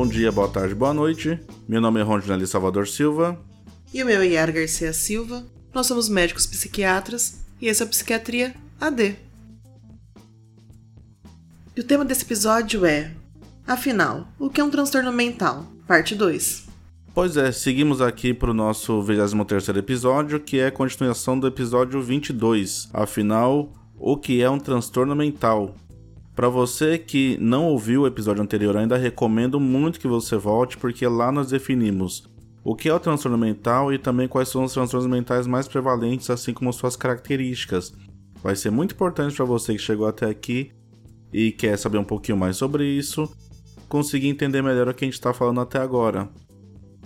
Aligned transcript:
Bom 0.00 0.08
dia, 0.08 0.32
boa 0.32 0.48
tarde, 0.48 0.74
boa 0.74 0.94
noite. 0.94 1.38
Meu 1.68 1.78
nome 1.78 2.00
é 2.00 2.02
Rondinelli 2.02 2.46
Salvador 2.46 2.88
Silva. 2.88 3.38
E 3.92 4.02
o 4.02 4.06
meu 4.06 4.22
é 4.22 4.28
Yara 4.28 4.50
Garcia 4.50 4.94
Silva. 4.94 5.44
Nós 5.74 5.86
somos 5.86 6.08
médicos 6.08 6.46
psiquiatras 6.46 7.44
e 7.60 7.66
esse 7.68 7.82
é 7.82 7.84
o 7.84 7.88
Psiquiatria 7.88 8.54
AD. 8.80 9.14
E 11.76 11.80
o 11.82 11.84
tema 11.84 12.02
desse 12.02 12.24
episódio 12.24 12.86
é: 12.86 13.10
Afinal, 13.66 14.26
o 14.38 14.48
que 14.48 14.62
é 14.62 14.64
um 14.64 14.70
transtorno 14.70 15.12
mental? 15.12 15.66
Parte 15.86 16.14
2. 16.14 16.66
Pois 17.12 17.36
é, 17.36 17.52
seguimos 17.52 18.00
aqui 18.00 18.32
para 18.32 18.52
o 18.52 18.54
nosso 18.54 19.02
23 19.02 19.68
episódio, 19.76 20.40
que 20.40 20.60
é 20.60 20.68
a 20.68 20.72
continuação 20.72 21.38
do 21.38 21.46
episódio 21.46 22.00
22. 22.00 22.88
Afinal, 22.94 23.70
o 23.98 24.16
que 24.16 24.40
é 24.40 24.48
um 24.48 24.58
transtorno 24.58 25.14
mental? 25.14 25.74
Para 26.40 26.48
você 26.48 26.96
que 26.96 27.36
não 27.38 27.66
ouviu 27.66 28.00
o 28.00 28.06
episódio 28.06 28.42
anterior, 28.42 28.74
ainda 28.74 28.96
recomendo 28.96 29.60
muito 29.60 30.00
que 30.00 30.08
você 30.08 30.38
volte, 30.38 30.78
porque 30.78 31.06
lá 31.06 31.30
nós 31.30 31.50
definimos 31.50 32.26
o 32.64 32.74
que 32.74 32.88
é 32.88 32.94
o 32.94 32.98
transtorno 32.98 33.36
mental 33.36 33.92
e 33.92 33.98
também 33.98 34.26
quais 34.26 34.48
são 34.48 34.64
os 34.64 34.72
transtornos 34.72 35.06
mentais 35.06 35.46
mais 35.46 35.68
prevalentes, 35.68 36.30
assim 36.30 36.54
como 36.54 36.72
suas 36.72 36.96
características. 36.96 37.92
Vai 38.42 38.56
ser 38.56 38.70
muito 38.70 38.94
importante 38.94 39.36
para 39.36 39.44
você 39.44 39.74
que 39.74 39.80
chegou 39.80 40.06
até 40.06 40.30
aqui 40.30 40.72
e 41.30 41.52
quer 41.52 41.76
saber 41.76 41.98
um 41.98 42.04
pouquinho 42.04 42.38
mais 42.38 42.56
sobre 42.56 42.86
isso, 42.86 43.30
conseguir 43.86 44.28
entender 44.28 44.62
melhor 44.62 44.88
o 44.88 44.94
que 44.94 45.04
a 45.04 45.08
gente 45.08 45.12
está 45.12 45.34
falando 45.34 45.60
até 45.60 45.78
agora. 45.78 46.26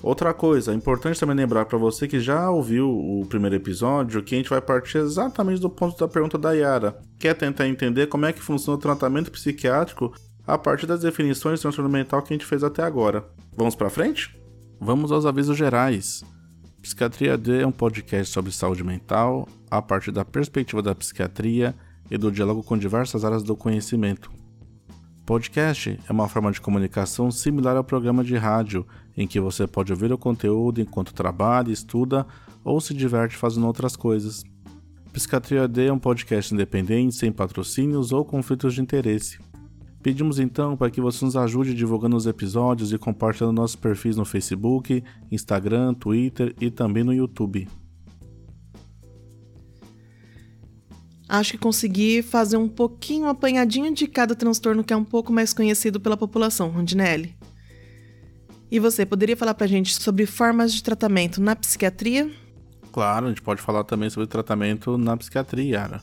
Outra 0.05 0.35
coisa, 0.35 0.71
é 0.71 0.75
importante 0.75 1.19
também 1.19 1.35
lembrar 1.35 1.65
para 1.65 1.79
você 1.79 2.07
que 2.07 2.21
já 2.21 2.51
ouviu 2.51 2.91
o 2.91 3.25
primeiro 3.27 3.57
episódio 3.57 4.23
que 4.23 4.35
a 4.35 4.39
gente 4.39 4.51
vai 4.51 4.61
partir 4.61 4.99
exatamente 4.99 5.63
do 5.63 5.71
ponto 5.71 5.97
da 5.97 6.07
pergunta 6.07 6.37
da 6.37 6.53
Yara. 6.53 6.99
Quer 7.19 7.33
tentar 7.33 7.67
entender 7.67 8.09
como 8.09 8.27
é 8.27 8.33
que 8.35 8.43
funciona 8.43 8.77
o 8.77 8.81
tratamento 8.81 9.33
psiquiátrico 9.33 10.13
a 10.47 10.59
partir 10.59 10.85
das 10.85 11.01
definições 11.01 11.59
de 11.59 11.63
transtorno 11.63 11.91
mental 11.91 12.21
que 12.21 12.35
a 12.35 12.37
gente 12.37 12.45
fez 12.45 12.63
até 12.63 12.83
agora. 12.83 13.25
Vamos 13.57 13.75
para 13.75 13.89
frente? 13.89 14.39
Vamos 14.79 15.11
aos 15.11 15.25
avisos 15.25 15.57
gerais. 15.57 16.23
Psiquiatria 16.83 17.39
D 17.39 17.63
é 17.63 17.67
um 17.67 17.73
podcast 17.73 18.31
sobre 18.31 18.53
saúde 18.53 18.85
mental 18.85 19.49
a 19.71 19.81
partir 19.81 20.11
da 20.11 20.23
perspectiva 20.23 20.83
da 20.83 20.95
psiquiatria 20.95 21.75
e 22.11 22.19
do 22.19 22.31
diálogo 22.31 22.63
com 22.63 22.77
diversas 22.77 23.25
áreas 23.25 23.43
do 23.43 23.57
conhecimento. 23.57 24.31
Podcast 25.27 25.99
é 26.07 26.13
uma 26.13 26.29
forma 26.29 26.53
de 26.53 26.61
comunicação 26.61 27.31
similar 27.31 27.79
ao 27.79 27.83
programa 27.83 28.23
de 28.23 28.37
rádio, 28.37 28.87
em 29.17 29.27
que 29.27 29.41
você 29.41 29.67
pode 29.67 29.91
ouvir 29.91 30.13
o 30.13 30.19
conteúdo 30.19 30.83
enquanto 30.83 31.15
trabalha, 31.15 31.73
estuda 31.73 32.27
ou 32.63 32.79
se 32.79 32.93
diverte 32.93 33.35
fazendo 33.35 33.67
outras 33.67 33.97
coisas. 33.97 34.45
Psiquiatria 35.15 35.67
D 35.67 35.87
é 35.87 35.93
um 35.93 35.99
podcast 35.99 36.53
independente, 36.53 37.15
sem 37.15 37.33
patrocínios 37.33 38.13
ou 38.13 38.23
conflitos 38.23 38.75
de 38.75 38.83
interesse. 38.83 39.39
Pedimos 40.03 40.39
então 40.39 40.77
para 40.77 40.91
que 40.91 41.01
você 41.01 41.25
nos 41.25 41.37
ajude 41.37 41.73
divulgando 41.73 42.17
os 42.17 42.27
episódios 42.27 42.93
e 42.93 42.99
compartilhando 42.99 43.57
nossos 43.57 43.77
perfis 43.77 44.19
no 44.19 44.27
Facebook, 44.27 45.03
Instagram, 45.33 45.95
Twitter 45.95 46.55
e 46.61 46.71
também 46.71 47.03
no 47.03 47.15
YouTube. 47.15 47.67
Acho 51.29 51.53
que 51.53 51.59
consegui 51.59 52.23
fazer 52.23 52.57
um 52.57 52.69
pouquinho 52.69 53.27
apanhadinho 53.27 53.95
de 53.95 54.07
cada 54.07 54.35
transtorno 54.35 54.85
que 54.85 54.93
é 54.93 54.97
um 54.97 55.05
pouco 55.05 55.33
mais 55.33 55.53
conhecido 55.55 55.99
pela 55.99 56.17
população, 56.17 56.69
Rondinelli. 56.69 57.35
E 58.71 58.79
você 58.79 59.07
poderia 59.07 59.37
falar 59.37 59.55
pra 59.55 59.67
gente 59.67 59.95
sobre 59.95 60.27
formas 60.27 60.73
de 60.75 60.83
tratamento 60.83 61.41
na 61.41 61.55
psiquiatria? 61.57 62.31
Claro, 62.93 63.27
a 63.27 63.29
gente 63.29 63.43
pode 63.43 63.63
falar 63.63 63.85
também 63.85 64.11
sobre 64.11 64.27
tratamento 64.27 64.99
na 64.99 65.17
psiquiatria, 65.17 65.77
Yara. 65.77 66.03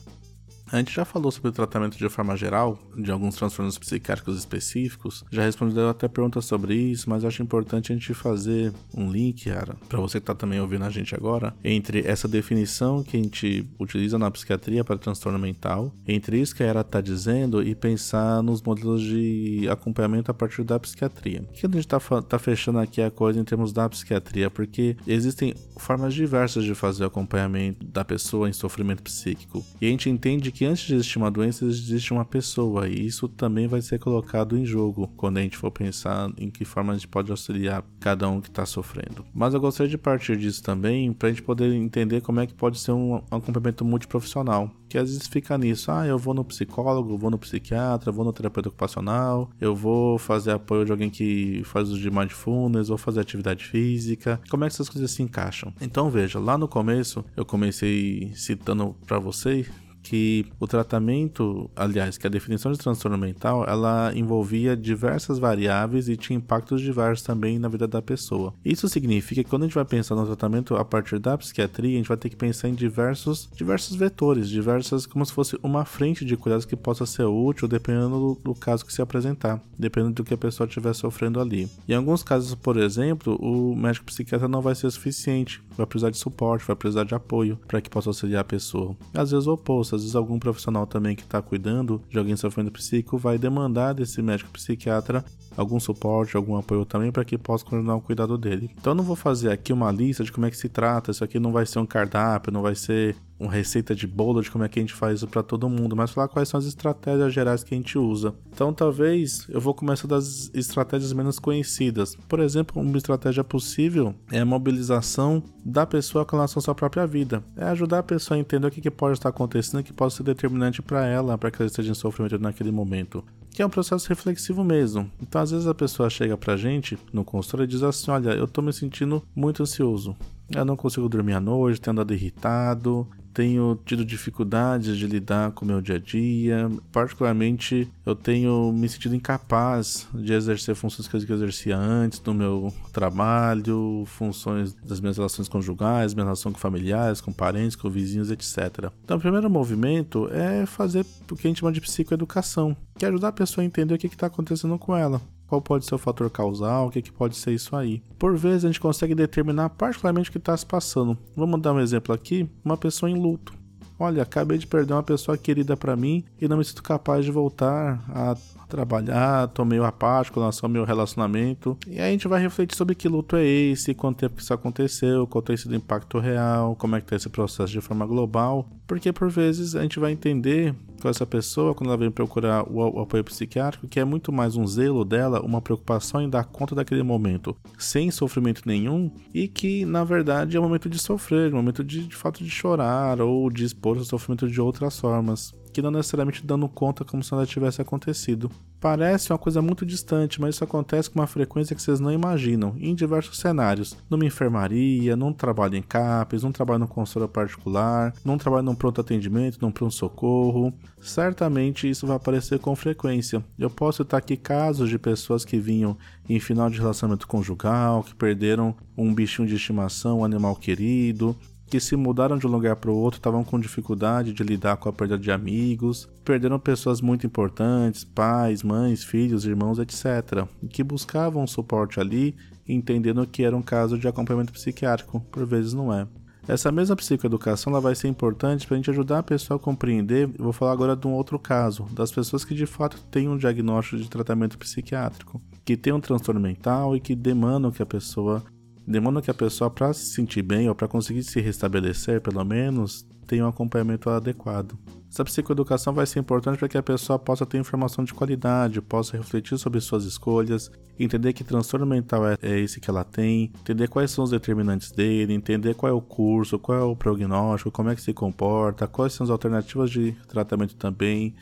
A 0.70 0.78
gente 0.78 0.92
já 0.92 1.04
falou 1.04 1.30
sobre 1.30 1.52
tratamento 1.52 1.98
de 1.98 2.08
forma 2.08 2.36
geral, 2.36 2.78
de 2.96 3.10
alguns 3.10 3.36
transtornos 3.36 3.78
psiquiátricos 3.78 4.38
específicos, 4.38 5.24
já 5.30 5.42
respondeu 5.42 5.88
até 5.88 6.08
perguntas 6.08 6.44
sobre 6.44 6.74
isso, 6.74 7.08
mas 7.08 7.24
acho 7.24 7.42
importante 7.42 7.92
a 7.92 7.94
gente 7.94 8.14
fazer 8.14 8.72
um 8.96 9.10
link, 9.10 9.50
cara, 9.50 9.76
para 9.88 10.00
você 10.00 10.20
que 10.20 10.26
tá 10.26 10.34
também 10.34 10.60
ouvindo 10.60 10.84
a 10.84 10.90
gente 10.90 11.14
agora, 11.14 11.54
entre 11.64 12.06
essa 12.06 12.28
definição 12.28 13.02
que 13.02 13.16
a 13.16 13.22
gente 13.22 13.66
utiliza 13.78 14.18
na 14.18 14.30
psiquiatria 14.30 14.84
para 14.84 14.98
transtorno 14.98 15.38
mental, 15.38 15.92
entre 16.06 16.40
isso 16.40 16.54
que 16.54 16.62
a 16.62 16.66
Era 16.66 16.84
tá 16.84 17.00
dizendo 17.00 17.62
e 17.62 17.74
pensar 17.74 18.42
nos 18.42 18.62
modelos 18.62 19.02
de 19.02 19.68
acompanhamento 19.70 20.30
a 20.30 20.34
partir 20.34 20.64
da 20.64 20.78
psiquiatria. 20.78 21.42
O 21.48 21.52
que 21.52 21.66
a 21.66 21.70
gente 21.70 21.88
tá, 21.88 21.98
tá 21.98 22.38
fechando 22.38 22.78
aqui 22.78 23.00
a 23.00 23.10
coisa 23.10 23.40
em 23.40 23.44
termos 23.44 23.72
da 23.72 23.88
psiquiatria, 23.88 24.50
porque 24.50 24.96
existem 25.06 25.54
formas 25.76 26.14
diversas 26.14 26.64
de 26.64 26.74
fazer 26.74 27.04
o 27.04 27.06
acompanhamento 27.06 27.84
da 27.84 28.04
pessoa 28.04 28.48
em 28.48 28.52
sofrimento 28.52 29.02
psíquico, 29.02 29.64
e 29.80 29.86
a 29.86 29.88
gente 29.88 30.08
entende 30.08 30.52
que 30.52 30.64
antes 30.64 30.84
de 30.86 30.94
existir 30.94 31.18
uma 31.18 31.30
doença 31.30 31.64
existe 31.64 32.12
uma 32.12 32.24
pessoa 32.24 32.81
e 32.86 33.06
isso 33.06 33.28
também 33.28 33.66
vai 33.66 33.80
ser 33.80 33.98
colocado 33.98 34.56
em 34.56 34.64
jogo 34.64 35.08
quando 35.16 35.38
a 35.38 35.42
gente 35.42 35.56
for 35.56 35.70
pensar 35.70 36.30
em 36.36 36.50
que 36.50 36.64
forma 36.64 36.92
a 36.92 36.96
gente 36.96 37.08
pode 37.08 37.30
auxiliar 37.30 37.84
cada 38.00 38.28
um 38.28 38.40
que 38.40 38.48
está 38.48 38.64
sofrendo. 38.66 39.24
Mas 39.34 39.54
eu 39.54 39.60
gostaria 39.60 39.90
de 39.90 39.98
partir 39.98 40.36
disso 40.36 40.62
também 40.62 41.12
para 41.12 41.28
a 41.28 41.30
gente 41.30 41.42
poder 41.42 41.72
entender 41.72 42.20
como 42.20 42.40
é 42.40 42.46
que 42.46 42.54
pode 42.54 42.78
ser 42.78 42.92
um, 42.92 43.16
acompanhamento 43.30 43.84
multiprofissional, 43.84 44.70
que 44.88 44.98
às 44.98 45.10
vezes 45.10 45.26
fica 45.26 45.56
nisso, 45.56 45.90
ah, 45.90 46.06
eu 46.06 46.18
vou 46.18 46.34
no 46.34 46.44
psicólogo, 46.44 47.16
vou 47.16 47.30
no 47.30 47.38
psiquiatra, 47.38 48.12
vou 48.12 48.24
no 48.24 48.32
terapeuta 48.32 48.68
ocupacional, 48.68 49.50
eu 49.60 49.74
vou 49.74 50.18
fazer 50.18 50.52
apoio 50.52 50.84
de 50.84 50.92
alguém 50.92 51.10
que 51.10 51.62
faz 51.64 51.88
uso 51.88 52.00
de 52.00 52.10
mindfulness, 52.10 52.88
vou 52.88 52.98
fazer 52.98 53.20
atividade 53.20 53.64
física. 53.64 54.40
Como 54.50 54.64
é 54.64 54.68
que 54.68 54.74
essas 54.74 54.88
coisas 54.88 55.10
se 55.10 55.22
encaixam? 55.22 55.72
Então 55.80 56.10
veja, 56.10 56.38
lá 56.38 56.58
no 56.58 56.68
começo 56.68 57.24
eu 57.36 57.44
comecei 57.44 58.32
citando 58.34 58.94
para 59.06 59.18
vocês 59.18 59.70
que 60.02 60.46
o 60.58 60.66
tratamento, 60.66 61.70
aliás, 61.76 62.18
que 62.18 62.26
a 62.26 62.30
definição 62.30 62.72
de 62.72 62.78
transtorno 62.78 63.16
mental, 63.16 63.64
ela 63.68 64.12
envolvia 64.14 64.76
diversas 64.76 65.38
variáveis 65.38 66.08
e 66.08 66.16
tinha 66.16 66.36
impactos 66.36 66.80
diversos 66.80 67.24
também 67.24 67.58
na 67.58 67.68
vida 67.68 67.86
da 67.86 68.02
pessoa. 68.02 68.52
Isso 68.64 68.88
significa 68.88 69.42
que 69.42 69.48
quando 69.48 69.62
a 69.62 69.66
gente 69.66 69.74
vai 69.74 69.84
pensar 69.84 70.14
no 70.14 70.26
tratamento 70.26 70.74
a 70.74 70.84
partir 70.84 71.18
da 71.18 71.38
psiquiatria, 71.38 71.94
a 71.94 71.98
gente 71.98 72.08
vai 72.08 72.16
ter 72.16 72.28
que 72.28 72.36
pensar 72.36 72.68
em 72.68 72.74
diversos, 72.74 73.48
diversos 73.54 73.96
vetores, 73.96 74.48
diversas, 74.48 75.06
como 75.06 75.24
se 75.24 75.32
fosse 75.32 75.58
uma 75.62 75.84
frente 75.84 76.24
de 76.24 76.36
cuidados 76.36 76.64
que 76.64 76.76
possa 76.76 77.06
ser 77.06 77.24
útil 77.24 77.68
dependendo 77.68 78.18
do, 78.18 78.40
do 78.42 78.54
caso 78.54 78.84
que 78.84 78.92
se 78.92 79.00
apresentar, 79.00 79.60
dependendo 79.78 80.14
do 80.14 80.24
que 80.24 80.34
a 80.34 80.38
pessoa 80.38 80.66
estiver 80.66 80.94
sofrendo 80.94 81.40
ali. 81.40 81.68
Em 81.88 81.94
alguns 81.94 82.22
casos, 82.22 82.54
por 82.54 82.76
exemplo, 82.76 83.36
o 83.40 83.76
médico 83.76 84.06
psiquiatra 84.06 84.48
não 84.48 84.60
vai 84.60 84.74
ser 84.74 84.90
suficiente, 84.90 85.62
vai 85.76 85.86
precisar 85.86 86.10
de 86.10 86.18
suporte, 86.18 86.66
vai 86.66 86.76
precisar 86.76 87.04
de 87.04 87.14
apoio 87.14 87.58
para 87.68 87.80
que 87.80 87.90
possa 87.90 88.10
auxiliar 88.10 88.40
a 88.40 88.44
pessoa. 88.44 88.96
Às 89.14 89.30
vezes 89.30 89.46
o 89.46 89.52
oposto 89.52 89.91
às 89.94 90.02
vezes 90.02 90.16
algum 90.16 90.38
profissional 90.38 90.86
também 90.86 91.14
que 91.14 91.22
está 91.22 91.40
cuidando 91.40 92.02
de 92.10 92.18
alguém 92.18 92.36
sofrendo 92.36 92.70
psíquico 92.70 93.18
vai 93.18 93.38
demandar 93.38 93.92
desse 93.92 94.20
médico 94.22 94.50
psiquiatra 94.50 95.24
algum 95.56 95.78
suporte, 95.78 96.36
algum 96.36 96.56
apoio 96.56 96.84
também 96.84 97.12
para 97.12 97.24
que 97.24 97.36
possa 97.36 97.64
continuar 97.64 97.96
o 97.96 98.00
cuidado 98.00 98.38
dele. 98.38 98.70
Então 98.78 98.92
eu 98.92 98.94
não 98.96 99.04
vou 99.04 99.16
fazer 99.16 99.50
aqui 99.50 99.72
uma 99.72 99.90
lista 99.90 100.24
de 100.24 100.32
como 100.32 100.46
é 100.46 100.50
que 100.50 100.56
se 100.56 100.68
trata, 100.68 101.10
isso 101.10 101.22
aqui 101.22 101.38
não 101.38 101.52
vai 101.52 101.66
ser 101.66 101.78
um 101.78 101.86
cardápio, 101.86 102.52
não 102.52 102.62
vai 102.62 102.74
ser 102.74 103.16
uma 103.38 103.50
receita 103.50 103.94
de 103.94 104.06
bolo 104.06 104.40
de 104.40 104.50
como 104.50 104.64
é 104.64 104.68
que 104.68 104.78
a 104.78 104.82
gente 104.82 104.94
faz 104.94 105.18
isso 105.18 105.28
para 105.28 105.42
todo 105.42 105.68
mundo, 105.68 105.96
mas 105.96 106.10
falar 106.10 106.28
quais 106.28 106.48
são 106.48 106.58
as 106.58 106.66
estratégias 106.66 107.32
gerais 107.32 107.64
que 107.64 107.74
a 107.74 107.76
gente 107.76 107.98
usa. 107.98 108.34
Então 108.52 108.72
talvez 108.72 109.46
eu 109.48 109.60
vou 109.60 109.74
começar 109.74 110.06
das 110.06 110.50
estratégias 110.54 111.12
menos 111.12 111.38
conhecidas. 111.38 112.16
Por 112.28 112.40
exemplo, 112.40 112.80
uma 112.80 112.96
estratégia 112.96 113.42
possível 113.42 114.14
é 114.30 114.40
a 114.40 114.44
mobilização 114.44 115.42
da 115.64 115.86
pessoa 115.86 116.24
com 116.24 116.36
relação 116.36 116.60
à 116.60 116.62
sua 116.62 116.74
própria 116.74 117.06
vida. 117.06 117.42
É 117.56 117.64
ajudar 117.64 117.98
a 117.98 118.02
pessoa 118.02 118.36
a 118.36 118.40
entender 118.40 118.66
o 118.66 118.70
que, 118.70 118.80
que 118.80 118.90
pode 118.90 119.14
estar 119.14 119.28
acontecendo 119.28 119.82
que 119.82 119.92
pode 119.92 120.14
ser 120.14 120.22
determinante 120.22 120.82
para 120.82 121.06
ela, 121.06 121.36
para 121.36 121.50
que 121.50 121.60
ela 121.60 121.66
esteja 121.66 121.90
em 121.90 121.94
sofrimento 121.94 122.38
naquele 122.38 122.70
momento 122.70 123.24
que 123.52 123.60
é 123.60 123.66
um 123.66 123.70
processo 123.70 124.08
reflexivo 124.08 124.64
mesmo. 124.64 125.10
Então, 125.20 125.40
às 125.40 125.50
vezes 125.50 125.66
a 125.66 125.74
pessoa 125.74 126.08
chega 126.08 126.36
pra 126.36 126.56
gente 126.56 126.98
no 127.12 127.22
consultório 127.24 127.64
e 127.64 127.66
diz 127.66 127.82
assim: 127.82 128.10
Olha, 128.10 128.30
eu 128.30 128.48
tô 128.48 128.62
me 128.62 128.72
sentindo 128.72 129.22
muito 129.34 129.62
ansioso. 129.62 130.16
Eu 130.54 130.64
não 130.64 130.76
consigo 130.76 131.08
dormir 131.08 131.34
à 131.34 131.40
noite, 131.40 131.80
tenho 131.80 131.92
andado 131.92 132.12
irritado, 132.12 133.06
tenho 133.32 133.78
tido 133.84 134.04
dificuldades 134.04 134.96
de 134.96 135.06
lidar 135.06 135.52
com 135.52 135.64
o 135.64 135.68
meu 135.68 135.80
dia 135.80 135.96
a 135.96 135.98
dia. 135.98 136.70
Particularmente, 136.90 137.90
eu 138.04 138.14
tenho 138.14 138.72
me 138.72 138.88
sentido 138.88 139.14
incapaz 139.14 140.06
de 140.14 140.32
exercer 140.32 140.74
funções 140.74 141.08
que 141.08 141.32
eu 141.32 141.36
exercia 141.36 141.76
antes 141.76 142.20
no 142.22 142.34
meu 142.34 142.72
trabalho, 142.92 144.04
funções 144.06 144.74
das 144.74 145.00
minhas 145.00 145.16
relações 145.16 145.48
conjugais, 145.48 146.14
minha 146.14 146.24
relação 146.24 146.52
com 146.52 146.58
familiares, 146.58 147.20
com 147.20 147.32
parentes, 147.32 147.76
com 147.76 147.90
vizinhos, 147.90 148.30
etc. 148.30 148.90
Então, 149.04 149.16
o 149.16 149.20
primeiro 149.20 149.48
movimento 149.50 150.28
é 150.32 150.66
fazer 150.66 151.04
o 151.30 151.36
que 151.36 151.46
a 151.46 151.50
gente 151.50 151.60
chama 151.60 151.72
de 151.72 151.80
psicoeducação, 151.80 152.76
que 152.98 153.04
é 153.04 153.08
ajudar 153.08 153.28
a 153.28 153.32
pessoa 153.32 153.62
a 153.62 153.66
entender 153.66 153.94
o 153.94 153.98
que 153.98 154.06
está 154.06 154.26
acontecendo 154.26 154.78
com 154.78 154.96
ela 154.96 155.20
qual 155.52 155.60
pode 155.60 155.84
ser 155.84 155.94
o 155.94 155.98
fator 155.98 156.30
causal, 156.30 156.86
o 156.86 156.90
que, 156.90 157.02
que 157.02 157.12
pode 157.12 157.36
ser 157.36 157.52
isso 157.52 157.76
aí. 157.76 158.02
Por 158.18 158.38
vezes 158.38 158.64
a 158.64 158.68
gente 158.68 158.80
consegue 158.80 159.14
determinar 159.14 159.68
particularmente 159.68 160.30
o 160.30 160.32
que 160.32 160.38
está 160.38 160.56
se 160.56 160.64
passando. 160.64 161.18
Vamos 161.36 161.60
dar 161.60 161.74
um 161.74 161.80
exemplo 161.80 162.14
aqui: 162.14 162.48
uma 162.64 162.76
pessoa 162.76 163.10
em 163.10 163.14
luto. 163.14 163.61
Olha, 164.02 164.24
acabei 164.24 164.58
de 164.58 164.66
perder 164.66 164.94
uma 164.94 165.02
pessoa 165.04 165.38
querida 165.38 165.76
para 165.76 165.94
mim 165.94 166.24
e 166.40 166.48
não 166.48 166.56
me 166.56 166.64
sinto 166.64 166.82
capaz 166.82 167.24
de 167.24 167.30
voltar 167.30 168.02
a 168.08 168.36
trabalhar, 168.68 169.46
tô 169.48 169.64
meio 169.64 169.84
apático 169.84 170.34
com 170.34 170.40
relação 170.40 170.66
ao 170.66 170.72
meu 170.72 170.82
relacionamento. 170.82 171.78
E 171.86 172.00
aí 172.00 172.08
a 172.08 172.10
gente 172.10 172.26
vai 172.26 172.40
refletir 172.40 172.76
sobre 172.76 172.96
que 172.96 173.06
luto 173.06 173.36
é 173.36 173.44
esse, 173.44 173.94
quanto 173.94 174.18
tempo 174.18 174.34
que 174.34 174.42
isso 174.42 174.52
aconteceu, 174.52 175.24
qual 175.26 175.40
tem 175.40 175.56
sido 175.56 175.70
o 175.70 175.76
impacto 175.76 176.18
real, 176.18 176.74
como 176.74 176.96
é 176.96 177.00
que 177.00 177.06
tá 177.06 177.14
esse 177.14 177.28
processo 177.28 177.70
de 177.70 177.80
forma 177.80 178.04
global. 178.04 178.66
Porque 178.88 179.12
por 179.12 179.30
vezes 179.30 179.76
a 179.76 179.82
gente 179.82 180.00
vai 180.00 180.10
entender 180.10 180.74
com 181.02 181.08
essa 181.08 181.26
pessoa 181.26 181.74
quando 181.74 181.88
ela 181.88 181.96
vem 181.96 182.10
procurar 182.10 182.62
o, 182.62 182.78
o 182.78 183.00
apoio 183.00 183.24
psiquiátrico, 183.24 183.88
que 183.88 183.98
é 183.98 184.04
muito 184.04 184.32
mais 184.32 184.56
um 184.56 184.66
zelo 184.66 185.04
dela, 185.04 185.42
uma 185.42 185.60
preocupação 185.60 186.22
em 186.22 186.30
dar 186.30 186.44
conta 186.44 186.74
daquele 186.74 187.02
momento 187.02 187.56
sem 187.76 188.10
sofrimento 188.10 188.62
nenhum 188.64 189.10
e 189.34 189.48
que 189.48 189.84
na 189.84 190.04
verdade 190.04 190.56
é 190.56 190.60
um 190.60 190.62
momento 190.62 190.88
de 190.88 190.98
sofrer, 190.98 191.52
um 191.52 191.56
momento 191.56 191.82
de, 191.82 192.06
de 192.06 192.16
fato 192.16 192.42
de 192.44 192.48
chorar 192.48 193.20
ou 193.20 193.50
de 193.50 193.64
expor 193.64 193.91
o 194.00 194.04
sofrimento 194.04 194.48
de 194.48 194.60
outras 194.60 194.98
formas 194.98 195.54
que 195.72 195.82
não 195.82 195.90
necessariamente 195.90 196.46
dando 196.46 196.68
conta 196.68 197.04
como 197.04 197.22
se 197.22 197.32
nada 197.32 197.46
tivesse 197.46 197.80
acontecido. 197.80 198.50
Parece 198.78 199.32
uma 199.32 199.38
coisa 199.38 199.62
muito 199.62 199.86
distante, 199.86 200.40
mas 200.40 200.56
isso 200.56 200.64
acontece 200.64 201.08
com 201.08 201.20
uma 201.20 201.26
frequência 201.26 201.74
que 201.74 201.80
vocês 201.80 202.00
não 202.00 202.12
imaginam, 202.12 202.74
em 202.78 202.94
diversos 202.94 203.38
cenários. 203.38 203.96
Numa 204.10 204.24
enfermaria, 204.24 205.16
num 205.16 205.32
trabalho 205.32 205.76
em 205.76 205.82
CAPES, 205.82 206.42
num 206.42 206.52
trabalho 206.52 206.80
no 206.80 206.88
consultório 206.88 207.32
particular, 207.32 208.12
num 208.24 208.36
trabalho 208.36 208.64
num 208.64 208.74
pronto 208.74 209.00
atendimento, 209.00 209.58
num 209.62 209.70
pronto-socorro. 209.70 210.74
Certamente 211.00 211.88
isso 211.88 212.06
vai 212.06 212.16
aparecer 212.16 212.58
com 212.58 212.74
frequência. 212.74 213.42
Eu 213.56 213.70
posso 213.70 214.02
citar 214.02 214.18
aqui 214.18 214.36
casos 214.36 214.90
de 214.90 214.98
pessoas 214.98 215.44
que 215.44 215.58
vinham 215.58 215.96
em 216.28 216.40
final 216.40 216.68
de 216.68 216.80
relacionamento 216.80 217.26
conjugal, 217.26 218.02
que 218.02 218.14
perderam 218.14 218.74
um 218.96 219.14
bichinho 219.14 219.46
de 219.46 219.54
estimação, 219.54 220.20
um 220.20 220.24
animal 220.24 220.56
querido, 220.56 221.36
que 221.72 221.80
se 221.80 221.96
mudaram 221.96 222.36
de 222.36 222.46
um 222.46 222.50
lugar 222.50 222.76
para 222.76 222.90
o 222.90 222.94
outro 222.94 223.16
estavam 223.16 223.42
com 223.42 223.58
dificuldade 223.58 224.34
de 224.34 224.42
lidar 224.42 224.76
com 224.76 224.90
a 224.90 224.92
perda 224.92 225.16
de 225.16 225.30
amigos, 225.30 226.06
perderam 226.22 226.58
pessoas 226.58 227.00
muito 227.00 227.26
importantes, 227.26 228.04
pais, 228.04 228.62
mães, 228.62 229.02
filhos, 229.02 229.46
irmãos, 229.46 229.78
etc., 229.78 230.46
e 230.62 230.68
que 230.68 230.84
buscavam 230.84 231.46
suporte 231.46 231.98
ali, 231.98 232.36
entendendo 232.68 233.26
que 233.26 233.42
era 233.42 233.56
um 233.56 233.62
caso 233.62 233.98
de 233.98 234.06
acompanhamento 234.06 234.52
psiquiátrico, 234.52 235.18
por 235.32 235.46
vezes 235.46 235.72
não 235.72 235.90
é. 235.90 236.06
Essa 236.46 236.70
mesma 236.70 236.94
psicoeducação 236.94 237.72
ela 237.72 237.80
vai 237.80 237.94
ser 237.94 238.08
importante 238.08 238.66
para 238.66 238.74
a 238.74 238.76
gente 238.76 238.90
ajudar 238.90 239.20
a 239.20 239.22
pessoa 239.22 239.56
a 239.56 239.62
compreender. 239.62 240.28
Eu 240.38 240.44
vou 240.44 240.52
falar 240.52 240.72
agora 240.72 240.94
de 240.94 241.06
um 241.06 241.14
outro 241.14 241.38
caso, 241.38 241.84
das 241.92 242.12
pessoas 242.12 242.44
que 242.44 242.54
de 242.54 242.66
fato 242.66 243.02
têm 243.10 243.30
um 243.30 243.38
diagnóstico 243.38 243.96
de 243.96 244.10
tratamento 244.10 244.58
psiquiátrico, 244.58 245.40
que 245.64 245.74
têm 245.74 245.94
um 245.94 246.00
transtorno 246.00 246.38
mental 246.38 246.94
e 246.94 247.00
que 247.00 247.16
demandam 247.16 247.70
que 247.70 247.82
a 247.82 247.86
pessoa 247.86 248.44
demanda 248.86 249.22
que 249.22 249.30
a 249.30 249.34
pessoa, 249.34 249.70
para 249.70 249.92
se 249.92 250.06
sentir 250.06 250.42
bem 250.42 250.68
ou 250.68 250.74
para 250.74 250.88
conseguir 250.88 251.22
se 251.22 251.40
restabelecer, 251.40 252.20
pelo 252.20 252.44
menos, 252.44 253.06
tenha 253.26 253.44
um 253.44 253.48
acompanhamento 253.48 254.10
adequado. 254.10 254.76
Essa 255.10 255.24
psicoeducação 255.24 255.92
vai 255.92 256.06
ser 256.06 256.20
importante 256.20 256.58
para 256.58 256.68
que 256.68 256.78
a 256.78 256.82
pessoa 256.82 257.18
possa 257.18 257.44
ter 257.44 257.58
informação 257.58 258.04
de 258.04 258.14
qualidade, 258.14 258.80
possa 258.80 259.16
refletir 259.16 259.58
sobre 259.58 259.80
suas 259.80 260.04
escolhas, 260.04 260.70
entender 260.98 261.32
que 261.32 261.44
transtorno 261.44 261.86
mental 261.86 262.26
é, 262.26 262.36
é 262.42 262.58
esse 262.58 262.80
que 262.80 262.88
ela 262.88 263.04
tem, 263.04 263.52
entender 263.60 263.88
quais 263.88 264.10
são 264.10 264.24
os 264.24 264.30
determinantes 264.30 264.90
dele, 264.90 265.34
entender 265.34 265.74
qual 265.74 265.90
é 265.90 265.94
o 265.94 266.00
curso, 266.00 266.58
qual 266.58 266.78
é 266.78 266.82
o 266.82 266.96
prognóstico, 266.96 267.70
como 267.70 267.90
é 267.90 267.94
que 267.94 268.00
se 268.00 268.12
comporta, 268.12 268.86
quais 268.86 269.12
são 269.12 269.24
as 269.24 269.30
alternativas 269.30 269.90
de 269.90 270.12
tratamento 270.28 270.74
também, 270.76 271.34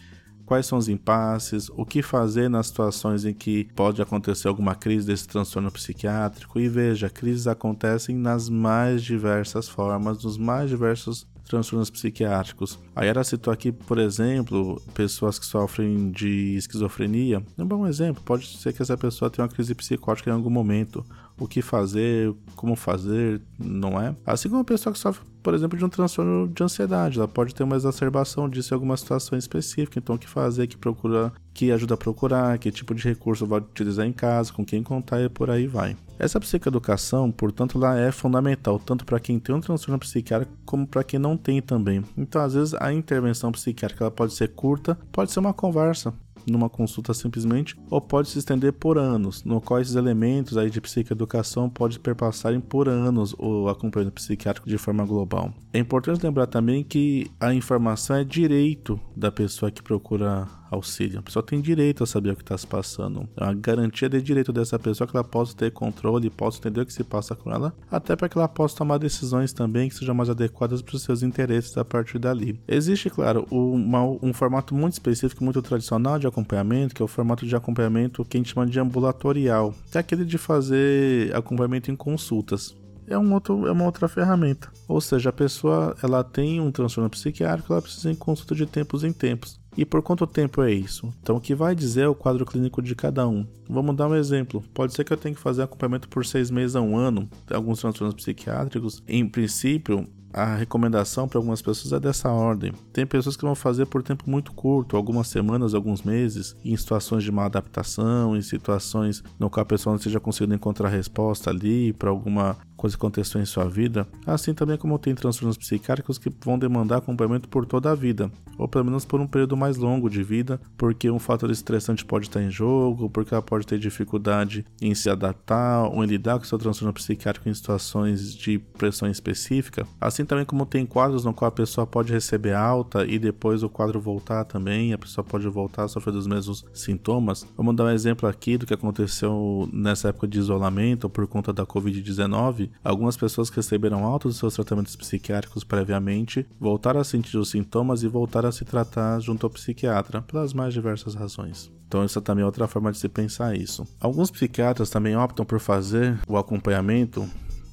quais 0.50 0.66
são 0.66 0.78
os 0.78 0.88
impasses, 0.88 1.70
o 1.76 1.86
que 1.86 2.02
fazer 2.02 2.50
nas 2.50 2.66
situações 2.66 3.24
em 3.24 3.32
que 3.32 3.68
pode 3.76 4.02
acontecer 4.02 4.48
alguma 4.48 4.74
crise 4.74 5.06
desse 5.06 5.28
transtorno 5.28 5.70
psiquiátrico. 5.70 6.58
E 6.58 6.68
veja, 6.68 7.08
crises 7.08 7.46
acontecem 7.46 8.16
nas 8.16 8.48
mais 8.48 9.00
diversas 9.00 9.68
formas, 9.68 10.24
nos 10.24 10.36
mais 10.36 10.68
diversos 10.68 11.24
transtornos 11.44 11.88
psiquiátricos. 11.88 12.80
A 12.96 13.04
Yara 13.04 13.22
citou 13.22 13.52
aqui, 13.52 13.70
por 13.70 13.96
exemplo, 13.98 14.82
pessoas 14.92 15.38
que 15.38 15.46
sofrem 15.46 16.10
de 16.10 16.56
esquizofrenia. 16.56 17.44
É 17.56 17.62
um 17.62 17.66
bom 17.66 17.86
exemplo. 17.86 18.20
Pode 18.24 18.58
ser 18.58 18.72
que 18.72 18.82
essa 18.82 18.96
pessoa 18.96 19.30
tenha 19.30 19.44
uma 19.44 19.52
crise 19.52 19.72
psicótica 19.72 20.30
em 20.30 20.32
algum 20.32 20.50
momento. 20.50 21.04
O 21.40 21.48
que 21.48 21.62
fazer, 21.62 22.32
como 22.54 22.76
fazer, 22.76 23.40
não 23.58 24.00
é? 24.00 24.14
Assim 24.24 24.48
como 24.48 24.60
uma 24.60 24.64
pessoa 24.64 24.92
que 24.92 24.98
sofre, 24.98 25.24
por 25.42 25.54
exemplo, 25.54 25.78
de 25.78 25.84
um 25.84 25.88
transtorno 25.88 26.46
de 26.46 26.62
ansiedade. 26.62 27.18
Ela 27.18 27.26
pode 27.26 27.54
ter 27.54 27.62
uma 27.62 27.76
exacerbação 27.76 28.48
disso 28.48 28.72
em 28.72 28.76
alguma 28.76 28.96
situação 28.96 29.38
específica. 29.38 29.98
Então, 29.98 30.16
o 30.16 30.18
que 30.18 30.28
fazer, 30.28 30.66
que 30.66 30.76
procura, 30.76 31.32
que 31.54 31.72
ajuda 31.72 31.94
a 31.94 31.96
procurar, 31.96 32.58
que 32.58 32.70
tipo 32.70 32.94
de 32.94 33.02
recurso 33.02 33.46
vai 33.46 33.58
utilizar 33.60 34.06
em 34.06 34.12
casa, 34.12 34.52
com 34.52 34.64
quem 34.64 34.82
contar 34.82 35.20
e 35.22 35.28
por 35.28 35.50
aí 35.50 35.66
vai. 35.66 35.96
Essa 36.18 36.38
psicoeducação, 36.38 37.32
portanto, 37.32 37.78
lá 37.78 37.98
é 37.98 38.12
fundamental 38.12 38.78
tanto 38.78 39.06
para 39.06 39.18
quem 39.18 39.38
tem 39.38 39.54
um 39.54 39.60
transtorno 39.60 39.98
psiquiátrico 39.98 40.52
como 40.66 40.86
para 40.86 41.02
quem 41.02 41.18
não 41.18 41.34
tem 41.34 41.62
também. 41.62 42.04
Então, 42.14 42.42
às 42.42 42.52
vezes, 42.52 42.74
a 42.74 42.92
intervenção 42.92 43.50
psiquiátrica 43.50 44.04
ela 44.04 44.10
pode 44.10 44.34
ser 44.34 44.48
curta, 44.48 44.98
pode 45.10 45.32
ser 45.32 45.40
uma 45.40 45.54
conversa, 45.54 46.12
numa 46.46 46.68
consulta 46.68 47.14
simplesmente, 47.14 47.76
ou 47.90 48.00
pode 48.00 48.28
se 48.28 48.38
estender 48.38 48.72
por 48.72 48.98
anos, 48.98 49.44
no 49.44 49.60
qual 49.60 49.80
esses 49.80 49.94
elementos 49.94 50.56
aí 50.56 50.70
de 50.70 50.80
psicoeducação 50.80 51.68
podem 51.68 51.98
perpassarem 51.98 52.60
por 52.60 52.88
anos 52.88 53.34
o 53.38 53.68
acompanhamento 53.68 54.14
psiquiátrico 54.14 54.68
de 54.68 54.78
forma 54.78 55.04
global. 55.04 55.52
É 55.72 55.78
importante 55.78 56.24
lembrar 56.24 56.46
também 56.46 56.84
que 56.84 57.30
a 57.38 57.54
informação 57.54 58.16
é 58.16 58.24
direito 58.24 59.00
da 59.16 59.30
pessoa 59.30 59.70
que 59.70 59.82
procura 59.82 60.59
auxílio. 60.70 61.18
A 61.18 61.22
pessoa 61.22 61.42
tem 61.42 61.60
direito 61.60 62.04
a 62.04 62.06
saber 62.06 62.30
o 62.30 62.36
que 62.36 62.42
está 62.42 62.56
se 62.56 62.66
passando. 62.66 63.28
É 63.36 63.44
uma 63.44 63.54
garantia 63.54 64.08
de 64.08 64.20
direito 64.22 64.52
dessa 64.52 64.78
pessoa 64.78 65.06
que 65.06 65.16
ela 65.16 65.24
possa 65.24 65.54
ter 65.54 65.70
controle, 65.72 66.30
possa 66.30 66.58
entender 66.58 66.80
o 66.82 66.86
que 66.86 66.92
se 66.92 67.04
passa 67.04 67.34
com 67.34 67.50
ela, 67.50 67.74
até 67.90 68.14
para 68.14 68.28
que 68.28 68.38
ela 68.38 68.48
possa 68.48 68.76
tomar 68.76 68.98
decisões 68.98 69.52
também 69.52 69.88
que 69.88 69.94
sejam 69.94 70.14
mais 70.14 70.30
adequadas 70.30 70.82
para 70.82 70.96
os 70.96 71.02
seus 71.02 71.22
interesses 71.22 71.76
a 71.76 71.84
partir 71.84 72.18
dali. 72.18 72.60
Existe, 72.66 73.10
claro, 73.10 73.46
uma, 73.50 74.02
um 74.02 74.32
formato 74.32 74.74
muito 74.74 74.94
específico, 74.94 75.44
muito 75.44 75.60
tradicional 75.62 76.18
de 76.18 76.26
acompanhamento, 76.26 76.94
que 76.94 77.02
é 77.02 77.04
o 77.04 77.08
formato 77.08 77.46
de 77.46 77.56
acompanhamento 77.56 78.24
que 78.24 78.36
a 78.36 78.40
gente 78.40 78.52
chama 78.54 78.66
de 78.66 78.78
ambulatorial, 78.78 79.74
que 79.90 79.98
é 79.98 80.00
aquele 80.00 80.24
de 80.24 80.38
fazer 80.38 81.34
acompanhamento 81.34 81.90
em 81.90 81.96
consultas 81.96 82.74
é, 83.10 83.18
um 83.18 83.34
outro, 83.34 83.66
é 83.66 83.72
uma 83.72 83.84
outra 83.84 84.08
ferramenta. 84.08 84.70
Ou 84.88 85.00
seja, 85.00 85.30
a 85.30 85.32
pessoa 85.32 85.94
ela 86.02 86.24
tem 86.24 86.60
um 86.60 86.70
transtorno 86.70 87.10
psiquiátrico, 87.10 87.72
ela 87.72 87.82
precisa 87.82 88.10
em 88.10 88.14
consulta 88.14 88.54
de 88.54 88.64
tempos 88.64 89.04
em 89.04 89.12
tempos. 89.12 89.60
E 89.76 89.84
por 89.84 90.02
quanto 90.02 90.26
tempo 90.26 90.62
é 90.62 90.72
isso? 90.72 91.12
Então, 91.22 91.36
o 91.36 91.40
que 91.40 91.54
vai 91.54 91.74
dizer 91.74 92.02
é 92.02 92.08
o 92.08 92.14
quadro 92.14 92.44
clínico 92.44 92.82
de 92.82 92.94
cada 92.94 93.26
um. 93.26 93.46
Vamos 93.68 93.96
dar 93.96 94.08
um 94.08 94.14
exemplo. 94.14 94.62
Pode 94.74 94.94
ser 94.94 95.04
que 95.04 95.12
eu 95.12 95.16
tenha 95.16 95.34
que 95.34 95.40
fazer 95.40 95.62
acompanhamento 95.62 96.08
por 96.08 96.26
seis 96.26 96.50
meses 96.50 96.74
a 96.74 96.80
um 96.80 96.96
ano, 96.96 97.28
alguns 97.50 97.80
transtornos 97.80 98.14
psiquiátricos. 98.14 99.02
Em 99.06 99.28
princípio, 99.28 100.08
a 100.32 100.54
recomendação 100.54 101.28
para 101.28 101.38
algumas 101.38 101.60
pessoas 101.60 101.92
é 101.92 102.00
dessa 102.00 102.30
ordem. 102.30 102.72
Tem 102.92 103.06
pessoas 103.06 103.36
que 103.36 103.44
vão 103.44 103.54
fazer 103.54 103.86
por 103.86 104.02
tempo 104.02 104.28
muito 104.28 104.52
curto, 104.52 104.96
algumas 104.96 105.28
semanas, 105.28 105.74
alguns 105.74 106.02
meses, 106.02 106.56
em 106.64 106.76
situações 106.76 107.24
de 107.24 107.32
má 107.32 107.46
adaptação, 107.46 108.36
em 108.36 108.42
situações 108.42 109.22
no 109.38 109.50
qual 109.50 109.62
a 109.62 109.66
pessoa 109.66 109.92
não 109.92 109.98
esteja 109.98 110.20
conseguindo 110.20 110.54
encontrar 110.54 110.88
resposta 110.88 111.50
ali 111.50 111.92
para 111.92 112.10
alguma 112.10 112.56
coisa 112.80 112.96
que 112.96 113.00
aconteceu 113.00 113.38
em 113.38 113.44
sua 113.44 113.68
vida, 113.68 114.08
assim 114.26 114.54
também 114.54 114.78
como 114.78 114.98
tem 114.98 115.14
transtornos 115.14 115.58
psiquiátricos 115.58 116.16
que 116.16 116.32
vão 116.42 116.58
demandar 116.58 116.96
acompanhamento 116.96 117.46
por 117.46 117.66
toda 117.66 117.90
a 117.90 117.94
vida, 117.94 118.32
ou 118.56 118.66
pelo 118.66 118.86
menos 118.86 119.04
por 119.04 119.20
um 119.20 119.26
período 119.26 119.54
mais 119.54 119.76
longo 119.76 120.08
de 120.08 120.22
vida, 120.22 120.58
porque 120.78 121.10
um 121.10 121.18
fator 121.18 121.50
estressante 121.50 122.06
pode 122.06 122.26
estar 122.26 122.42
em 122.42 122.50
jogo, 122.50 123.10
porque 123.10 123.34
ela 123.34 123.42
pode 123.42 123.66
ter 123.66 123.78
dificuldade 123.78 124.64
em 124.80 124.94
se 124.94 125.10
adaptar 125.10 125.84
ou 125.90 126.02
em 126.02 126.06
lidar 126.06 126.38
com 126.38 126.44
seu 126.46 126.56
transtorno 126.56 126.94
psiquiátrico 126.94 127.50
em 127.50 127.54
situações 127.54 128.34
de 128.34 128.58
pressão 128.58 129.10
específica, 129.10 129.86
assim 130.00 130.24
também 130.24 130.46
como 130.46 130.64
tem 130.64 130.86
quadros 130.86 131.22
no 131.22 131.34
qual 131.34 131.50
a 131.50 131.52
pessoa 131.52 131.86
pode 131.86 132.10
receber 132.14 132.54
alta 132.54 133.04
e 133.04 133.18
depois 133.18 133.62
o 133.62 133.68
quadro 133.68 134.00
voltar 134.00 134.44
também, 134.44 134.94
a 134.94 134.98
pessoa 134.98 135.22
pode 135.22 135.46
voltar 135.48 135.84
a 135.84 135.88
sofrer 135.88 136.12
dos 136.12 136.26
mesmos 136.26 136.64
sintomas. 136.72 137.46
Vamos 137.58 137.76
dar 137.76 137.84
um 137.84 137.90
exemplo 137.90 138.26
aqui 138.26 138.56
do 138.56 138.64
que 138.64 138.72
aconteceu 138.72 139.68
nessa 139.70 140.08
época 140.08 140.26
de 140.26 140.38
isolamento 140.38 141.10
por 141.10 141.26
conta 141.26 141.52
da 141.52 141.66
Covid-19 141.66 142.69
algumas 142.82 143.16
pessoas 143.16 143.50
que 143.50 143.56
receberam 143.56 144.04
alta 144.04 144.28
dos 144.28 144.38
seus 144.38 144.54
tratamentos 144.54 144.96
psiquiátricos 144.96 145.64
previamente 145.64 146.46
voltaram 146.58 147.00
a 147.00 147.04
sentir 147.04 147.36
os 147.36 147.50
sintomas 147.50 148.02
e 148.02 148.08
voltaram 148.08 148.48
a 148.48 148.52
se 148.52 148.64
tratar 148.64 149.20
junto 149.20 149.46
ao 149.46 149.50
psiquiatra, 149.50 150.22
pelas 150.22 150.52
mais 150.52 150.72
diversas 150.72 151.14
razões. 151.14 151.70
Então, 151.86 152.02
essa 152.02 152.20
também 152.20 152.42
é 152.42 152.46
outra 152.46 152.68
forma 152.68 152.92
de 152.92 152.98
se 152.98 153.08
pensar 153.08 153.56
isso. 153.56 153.84
Alguns 153.98 154.30
psiquiatras 154.30 154.90
também 154.90 155.16
optam 155.16 155.44
por 155.44 155.58
fazer 155.58 156.18
o 156.28 156.36
acompanhamento 156.36 157.28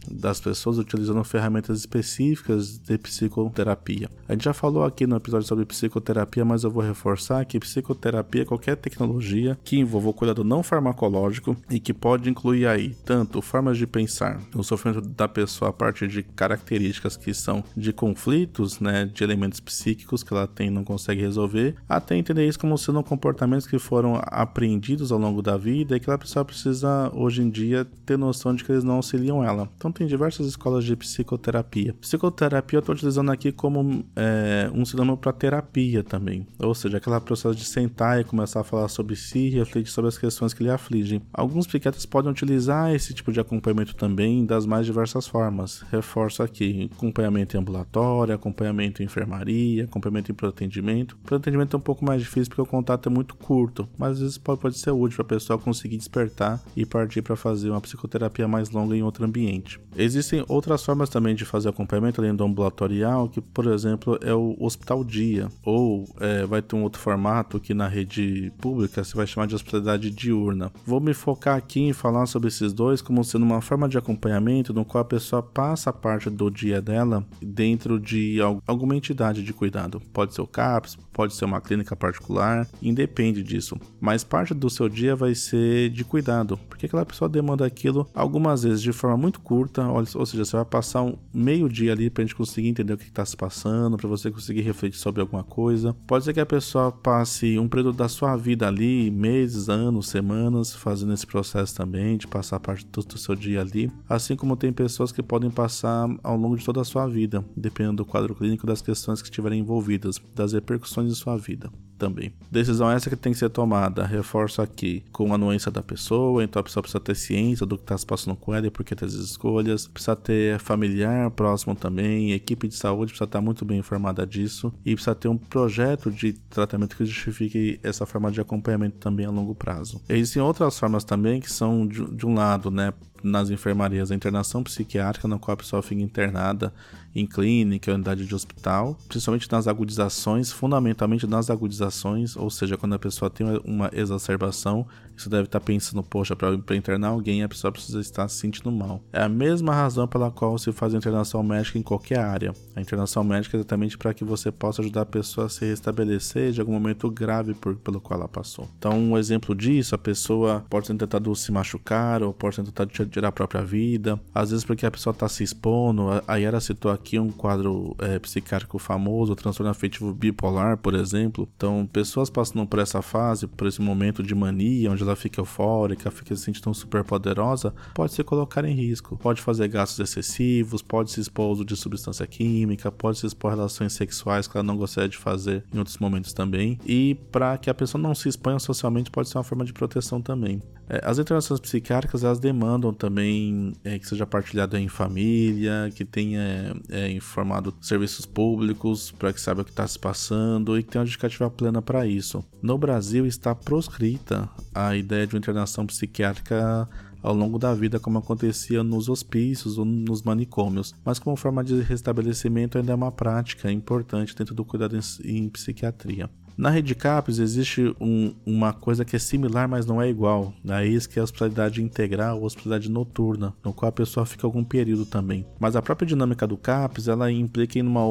das 0.10 0.40
pessoas 0.40 0.78
utilizando 0.78 1.24
ferramentas 1.24 1.80
específicas 1.80 2.78
de 2.78 2.98
psicoterapia. 2.98 4.10
A 4.28 4.34
gente 4.34 4.46
já 4.46 4.54
falou 4.54 4.84
aqui 4.84 5.08
no 5.08 5.16
episódio 5.16 5.48
sobre 5.48 5.66
psicoterapia, 5.66 6.46
mas 6.46 6.64
eu 6.64 6.72
vou 6.72 6.84
reforçar 6.84 7.46
que 7.46 7.60
psicoterapia 7.60 8.44
é 8.44 8.46
qualquer 8.46 8.76
tecnologia 8.76 9.58
que 9.64 9.78
envolva 9.78 10.10
o 10.10 10.14
cuidado 10.14 10.44
não 10.44 10.62
farmacológico 10.64 11.56
e 11.70 11.80
que 11.80 11.94
pode 11.94 12.30
incluir 12.30 12.68
aí 12.68 12.96
tanto 13.06 13.42
formas 13.42 13.78
de 13.78 13.88
pensar 13.88 14.40
o 14.56 14.64
sofrimento 14.64 15.02
da 15.02 15.28
pessoa 15.28 15.70
a 15.70 15.74
partir 15.74 16.08
de 16.08 16.24
características 16.24 17.18
que 17.18 17.34
são 17.34 17.64
de 17.76 17.94
conflitos, 17.94 18.80
né, 18.80 19.06
de 19.06 19.24
elementos 19.24 19.60
psíquicos 19.60 20.24
que 20.24 20.34
ela 20.34 20.48
tem 20.48 20.68
e 20.68 20.72
não 20.72 20.84
consegue 20.84 21.22
resolver, 21.22 21.76
até 21.88 22.16
entender 22.16 22.48
isso 22.48 22.60
como 22.60 22.78
sendo 22.78 23.04
comportamentos 23.04 23.68
que 23.68 23.80
foram 23.80 24.20
aprendidos 24.24 25.12
ao 25.12 25.20
longo 25.20 25.42
da 25.42 25.58
vida 25.58 25.96
e 25.96 26.00
que 26.00 26.10
ela 26.10 26.18
pessoa 26.18 26.44
precisa 26.44 27.12
hoje 27.14 27.42
em 27.42 27.50
dia 27.50 27.86
ter 28.06 28.18
noção 28.18 28.54
de 28.54 28.64
que 28.64 28.72
eles 28.72 28.84
não 28.84 28.96
auxiliam 28.96 29.44
ela. 29.44 29.70
Então 29.78 29.92
tem 29.98 30.08
diversas 30.08 30.48
escolas 30.48 30.84
de 30.84 30.96
psicoterapia. 30.96 31.94
Psicoterapia 32.00 32.78
eu 32.78 32.80
estou 32.82 32.94
utilizando 32.94 33.32
aqui 33.32 33.52
como 33.52 34.06
é, 34.16 34.70
um 34.74 34.86
sinônimo 34.86 35.18
para 35.18 35.34
terapia 35.34 36.04
também, 36.04 36.46
ou 36.60 36.74
seja, 36.76 36.98
aquela 36.98 37.20
processo 37.20 37.56
de 37.56 37.66
sentar 37.66 38.22
e 38.22 38.24
começar 38.24 38.62
a 38.62 38.64
falar 38.64 38.88
sobre 38.88 39.16
si, 39.16 39.50
refletir 39.50 39.92
sobre 39.92 40.10
as 40.10 40.18
questões 40.18 40.54
que 40.54 40.64
lhe 40.64 40.70
afligem. 40.70 41.22
Alguns 41.34 41.68
psiquiatras 41.68 42.06
podem 42.06 42.32
utilizar 42.32 42.94
esse 42.94 43.14
tipo 43.14 43.32
de 43.32 43.40
acompanhamento 43.40 43.96
também 43.96 44.46
das 44.46 44.66
mais 44.66 44.86
diversas 44.86 45.28
formas. 45.28 45.84
Reforço 45.92 46.44
aqui: 46.44 46.90
acompanhamento 46.96 47.56
em 47.56 47.60
ambulatório, 47.60 48.34
acompanhamento 48.34 49.02
em 49.02 49.06
enfermaria, 49.06 49.86
acompanhamento 49.86 50.32
em 50.32 50.48
atendimento. 50.48 51.18
Para 51.26 51.38
atendimento 51.38 51.76
é 51.76 51.78
um 51.78 51.82
pouco 51.82 52.06
mais 52.06 52.22
difícil 52.22 52.50
porque 52.50 52.62
o 52.62 52.66
contato 52.66 53.10
é 53.10 53.12
muito 53.12 53.36
curto, 53.36 53.88
mas 53.98 54.14
às 54.14 54.20
vezes 54.20 54.38
pode, 54.38 54.62
pode 54.62 54.78
ser 54.78 54.92
útil 54.92 55.24
para 55.24 55.36
a 55.36 55.40
pessoa 55.40 55.60
conseguir 55.60 55.98
despertar 55.98 56.62
e 56.76 56.86
partir 56.86 57.22
para 57.22 57.36
fazer 57.36 57.70
uma 57.70 57.82
psicoterapia 57.82 58.48
mais 58.48 58.70
longa 58.70 58.96
em 58.96 59.04
outro 59.04 59.26
ambiente. 59.26 59.80
Existem 59.96 60.44
outras 60.48 60.84
formas 60.84 61.10
também 61.10 61.36
de 61.36 61.46
fazer 61.46 61.70
acompanhamento 61.70 62.22
além 62.22 62.36
do 62.36 62.44
ambulatorial, 62.44 63.30
que 63.30 63.42
por 63.42 63.68
exemplo 63.68 64.18
é 64.22 64.34
o 64.34 64.56
hospital 64.60 65.04
dia, 65.04 65.48
ou 65.64 66.06
é, 66.20 66.46
vai 66.46 66.62
ter 66.62 66.76
um 66.76 66.84
outro 66.84 67.02
formato 67.02 67.60
que 67.60 67.74
na 67.74 67.88
rede 67.88 68.52
pública 68.60 69.04
se 69.04 69.16
vai 69.16 69.26
chamar 69.26 69.48
de 69.48 69.56
hospitalidade 69.56 70.10
diurna. 70.12 70.72
Vou 70.86 71.00
me 71.00 71.14
focar 71.14 71.58
aqui 71.58 71.82
em 71.82 71.94
falar 71.94 72.26
sobre 72.26 72.48
esses 72.48 72.74
dois 72.74 73.02
como 73.02 73.24
sendo 73.24 73.44
uma 73.44 73.62
forma 73.62 73.88
de 73.90 73.98
acompanhamento 73.98 74.74
no 74.74 74.86
qual 74.86 75.02
a 75.02 75.06
pessoa 75.06 75.42
passa 75.42 75.92
parte 75.92 76.30
do 76.30 76.50
dia 76.50 76.82
dela 76.82 77.26
dentro 77.42 78.00
de 78.00 78.40
alguma 78.66 78.96
entidade 78.96 79.44
de 79.44 79.54
cuidado. 79.54 80.02
Pode 80.14 80.34
ser 80.34 80.42
o 80.42 80.48
CAPS, 80.48 80.98
pode 81.18 81.34
ser 81.34 81.46
uma 81.46 81.60
clínica 81.60 81.96
particular, 81.96 82.68
independe 82.80 83.42
disso. 83.42 83.76
Mas 84.00 84.24
parte 84.24 84.54
do 84.54 84.70
seu 84.70 84.88
dia 84.88 85.16
vai 85.16 85.34
ser 85.34 85.90
de 85.90 86.04
cuidado, 86.04 86.60
porque 86.70 86.86
aquela 86.86 87.04
pessoa 87.04 87.28
demanda 87.28 87.66
aquilo 87.66 88.08
algumas 88.14 88.62
vezes 88.62 88.84
de 88.84 88.94
forma 88.94 89.18
muito 89.18 89.40
curta, 89.42 89.88
ou 89.88 90.06
seja, 90.06 90.46
você 90.46 90.56
vai 90.56 90.66
passar 90.66 91.02
um 91.02 91.18
meio 91.34 91.68
dia 91.68 91.92
ali 91.92 92.08
para 92.08 92.22
a 92.22 92.26
gente 92.26 92.36
conseguir 92.36 92.68
entender 92.68 92.94
o 92.94 92.98
que 92.98 93.06
está 93.06 93.26
se 93.26 93.36
passando, 93.36 93.98
para 93.98 94.08
você 94.08 94.30
conseguir 94.30 94.62
refletir 94.62 95.00
sobre 95.00 95.20
alguma 95.20 95.44
coisa. 95.44 95.96
Pode 96.06 96.24
ser 96.24 96.36
que 96.36 96.40
a 96.40 96.46
pessoa 96.46 96.92
passe 96.92 97.58
um 97.58 97.68
período 97.68 97.94
da 97.94 98.08
sua 98.08 98.36
vida 98.36 98.68
ali, 98.68 99.10
meses, 99.10 99.70
anos, 99.70 100.10
semanas, 100.10 100.76
fazendo 100.76 101.14
esse 101.14 101.26
processo 101.26 101.74
também, 101.76 102.16
de 102.16 102.28
passar 102.28 102.60
parte 102.60 102.86
do, 102.86 103.02
do 103.02 103.18
seu 103.18 103.34
dia 103.34 103.62
ali. 103.62 103.92
Assim 104.08 104.36
como 104.36 104.56
tem 104.56 104.72
pessoas 104.72 105.12
que 105.12 105.24
podem 105.24 105.50
passar 105.50 106.08
ao 106.22 106.38
longo 106.38 106.56
de 106.56 106.64
toda 106.64 106.82
a 106.82 106.86
sua 106.86 107.08
vida, 107.08 107.44
dependendo 107.56 107.98
do 107.98 108.06
quadro 108.06 108.36
clínico 108.36 108.68
das 108.68 108.84
questões 108.84 109.20
que 109.20 109.28
estiverem 109.30 109.62
envolvidas, 109.62 110.22
das 110.36 110.54
repercussões 110.54 111.07
de 111.08 111.16
sua 111.16 111.38
vida 111.38 111.72
também. 111.98 112.32
Decisão 112.52 112.90
essa 112.90 113.10
que 113.10 113.16
tem 113.16 113.34
que 113.34 113.40
ser 113.40 113.50
tomada, 113.50 114.06
reforço 114.06 114.62
aqui, 114.62 115.04
com 115.12 115.32
a 115.32 115.36
anuência 115.36 115.72
da 115.72 115.82
pessoa, 115.82 116.44
então 116.44 116.60
a 116.60 116.64
pessoa 116.64 116.82
precisa 116.82 117.00
ter 117.00 117.16
ciência 117.16 117.66
do 117.66 117.78
que 117.78 117.84
está 117.84 117.98
se 117.98 118.06
passando 118.06 118.36
com 118.36 118.54
ela 118.54 118.68
e 118.68 118.72
por 118.72 118.84
que 118.84 118.96
tem 118.96 119.08
as 119.08 119.14
escolhas, 119.14 119.88
precisa 119.88 120.16
ter 120.16 120.60
familiar 120.60 121.30
próximo 121.32 121.76
também, 121.76 122.32
equipe 122.32 122.68
de 122.68 122.76
saúde 122.76 123.12
precisa 123.12 123.26
estar 123.26 123.42
muito 123.42 123.66
bem 123.66 123.80
informada 123.80 124.26
disso 124.26 124.74
e 124.86 124.94
precisa 124.94 125.16
ter 125.16 125.28
um 125.28 125.38
projeto 125.38 126.12
de 126.12 126.34
tratamento 126.34 126.96
que 126.96 127.06
justifique 127.06 127.80
essa 127.84 128.06
forma 128.06 128.32
de 128.32 128.40
acompanhamento 128.40 128.98
também 128.98 129.26
a 129.26 129.30
longo 129.30 129.56
prazo. 129.56 130.02
Existem 130.08 130.42
outras 130.42 130.78
formas 130.78 131.04
também 131.04 131.40
que 131.40 131.52
são 131.52 131.88
de, 131.88 132.06
de 132.12 132.26
um 132.26 132.34
lado, 132.34 132.72
né, 132.72 132.94
nas 133.24 133.50
enfermarias 133.50 134.12
a 134.12 134.16
internação 134.16 134.64
psiquiátrica, 134.64 135.28
na 135.28 135.38
qual 135.38 135.54
a 135.54 135.58
pessoa 135.58 135.82
fica 135.82 136.02
internada 136.02 136.74
em 137.16 137.26
clínica, 137.26 137.94
unidade 137.94 138.26
de 138.26 138.36
hospital, 138.36 138.98
principalmente 139.08 139.52
nas 139.52 139.68
agudizações, 139.68 140.52
fundamentalmente 140.52 141.26
nas 141.26 141.50
agudizações, 141.50 141.87
ou 142.36 142.50
seja, 142.50 142.78
quando 142.78 142.94
a 142.94 143.00
pessoa 143.00 143.30
tem 143.30 143.46
uma 143.64 143.90
exacerbação, 143.94 144.88
você 145.22 145.30
deve 145.30 145.44
estar 145.44 145.60
pensando, 145.60 146.04
poxa, 146.04 146.36
para 146.36 146.76
internar 146.76 147.10
alguém, 147.10 147.44
a 147.44 147.50
pessoa 147.50 147.72
precisa 147.72 148.00
estar 148.00 148.28
se 148.28 148.38
sentindo 148.38 148.72
mal. 148.72 149.02
É 149.12 149.22
a 149.22 149.30
mesma 149.30 149.74
razão 149.74 150.08
pela 150.08 150.32
qual 150.32 150.58
se 150.58 150.72
faz 150.72 150.94
a 150.94 150.98
internação 150.98 151.42
médica 151.44 151.78
em 151.78 151.84
qualquer 151.84 152.20
área. 152.20 152.54
A 152.76 152.82
internação 152.82 153.24
médica 153.24 153.58
é 153.58 153.60
exatamente 153.60 153.98
para 153.98 154.14
que 154.14 154.24
você 154.24 154.52
possa 154.52 154.82
ajudar 154.82 155.02
a 155.02 155.06
pessoa 155.06 155.48
a 155.48 155.50
se 155.50 155.66
restabelecer 155.66 156.52
de 156.52 156.62
algum 156.62 156.74
momento 156.74 157.10
grave 157.10 157.54
por, 157.54 157.76
pelo 157.76 158.00
qual 158.00 158.20
ela 158.20 158.30
passou. 158.30 158.68
Então, 158.78 158.98
um 158.98 159.18
exemplo 159.18 159.56
disso, 159.56 159.96
a 159.96 159.98
pessoa 159.98 160.66
pode 160.70 160.88
ter 160.88 160.96
tentado 160.96 161.36
se 161.36 161.52
machucar 161.52 162.22
ou 162.22 162.34
pode 162.34 162.58
ter 162.58 162.64
tentado 162.64 162.92
tirar 163.10 163.30
a 163.30 163.32
própria 163.32 163.64
vida, 163.64 164.20
às 164.34 164.52
vezes 164.52 164.64
porque 164.66 164.86
a 164.86 164.92
pessoa 164.92 165.12
está 165.12 165.28
se 165.28 165.44
expondo. 165.44 166.08
A 166.28 166.36
Yara 166.36 166.60
citou 166.60 166.92
aqui 166.92 167.20
um 167.20 167.30
quadro 167.30 167.96
é, 168.00 168.20
psiquiátrico 168.20 168.78
famoso, 168.78 169.36
transtorno 169.36 169.72
afetivo 169.72 170.14
bipolar, 170.14 170.78
por 170.78 170.94
exemplo. 170.94 171.48
Então, 171.56 171.88
pessoas 171.92 172.30
passando 172.30 172.66
por 172.66 172.80
essa 172.80 173.02
fase, 173.02 173.48
por 173.48 173.68
esse 173.68 173.82
momento 173.82 174.22
de 174.22 174.36
mania, 174.36 174.92
onde 174.92 175.04
ela 175.08 175.16
fica 175.16 175.42
eufórica, 175.42 176.12
fica 176.12 176.36
se 176.36 176.44
sentindo 176.44 176.74
super 176.74 177.04
poderosa, 177.04 177.74
pode 177.94 178.14
se 178.14 178.24
colocar 178.24 178.66
em 178.66 178.74
risco. 178.74 179.18
Pode 179.18 179.42
fazer 179.42 179.68
gastos 179.68 180.00
excessivos, 180.00 180.82
pode 180.82 181.12
se 181.12 181.22
expor 181.22 181.46
ao 181.46 181.52
uso 181.52 181.66
de 181.66 181.76
substância 181.76 182.26
química, 182.28 182.92
pode 182.92 183.20
se 183.20 183.28
expor 183.28 183.52
a 183.52 183.56
relações 183.56 183.94
sexuais 183.94 184.48
que 184.48 184.58
ela 184.58 184.64
não 184.64 184.78
gostaria 184.78 185.10
de 185.10 185.18
fazer 185.18 185.64
em 185.74 185.78
outros 185.78 185.98
momentos 185.98 186.34
também. 186.34 186.80
E 186.86 187.16
para 187.32 187.58
que 187.58 187.70
a 187.70 187.74
pessoa 187.74 188.02
não 188.02 188.14
se 188.14 188.30
exponha 188.30 188.60
socialmente, 188.60 189.12
pode 189.12 189.30
ser 189.30 189.38
uma 189.38 189.44
forma 189.44 189.66
de 189.66 189.74
proteção 189.74 190.22
também. 190.22 190.62
É, 190.90 191.02
as 191.04 191.20
internações 191.20 191.60
psiquiátricas 191.60 192.24
elas 192.24 192.40
demandam 192.40 192.94
também 192.94 193.74
é, 193.84 194.00
que 194.00 194.08
seja 194.08 194.26
partilhado 194.26 194.78
em 194.78 194.88
família, 194.88 195.92
que 195.94 196.06
tenha 196.06 196.76
é, 196.90 197.12
informado 197.12 197.74
serviços 197.82 198.26
públicos 198.26 199.12
para 199.12 199.34
que 199.34 199.42
saiba 199.42 199.62
o 199.62 199.66
que 199.66 199.72
está 199.72 199.86
se 199.86 200.00
passando 200.00 200.78
e 200.78 200.84
que 200.84 200.90
tenha 200.90 201.02
uma 201.02 201.06
justificativa 201.06 201.50
plena 201.50 201.82
para 201.82 202.08
isso. 202.08 202.44
No 202.62 202.78
Brasil 202.78 203.26
está 203.26 203.54
proscrita 203.54 204.50
a 204.74 204.96
ideia 204.98 205.26
de 205.28 205.36
uma 205.36 205.40
internação 205.40 205.86
psiquiátrica 205.86 206.88
ao 207.22 207.34
longo 207.34 207.58
da 207.58 207.74
vida, 207.74 208.00
como 208.00 208.20
acontecia 208.20 208.84
nos 208.84 209.10
hospícios 209.10 209.78
ou 209.78 209.86
nos 209.86 210.22
manicômios, 210.22 210.94
mas 211.04 211.20
como 211.20 211.36
forma 211.36 211.64
de 211.64 211.82
restabelecimento 211.82 212.78
ainda 212.78 212.92
é 212.92 212.96
uma 212.96 213.12
prática 213.12 213.72
importante 213.72 214.36
dentro 214.36 214.56
do 214.56 214.64
cuidado 214.64 214.96
em, 214.96 215.02
em 215.24 215.50
psiquiatria. 215.50 216.30
Na 216.58 216.72
rede 216.72 216.96
CAPES 216.96 217.38
existe 217.38 217.96
um, 218.02 218.34
uma 218.44 218.74
coisa 218.74 219.06
que 219.06 219.16
é 219.16 219.20
similar, 219.20 219.70
mas 219.70 219.86
não 219.86 220.02
é 220.02 220.10
igual. 220.10 220.52
É 220.68 220.88
isso 220.88 221.08
que 221.08 221.20
é 221.20 221.22
a 221.22 221.24
hospitalidade 221.24 221.84
integral 221.84 222.40
ou 222.40 222.46
hospitalidade 222.46 222.90
noturna, 222.90 223.54
no 223.64 223.72
qual 223.72 223.90
a 223.90 223.92
pessoa 223.92 224.26
fica 224.26 224.48
algum 224.48 224.64
período 224.64 225.06
também. 225.06 225.46
Mas 225.60 225.76
a 225.76 225.84
própria 225.84 226.08
dinâmica 226.08 226.48
do 226.48 226.58
CAPES, 226.58 227.10
ela 227.10 227.32
implica 227.32 227.78
em 227.78 227.84
uma, 227.84 228.04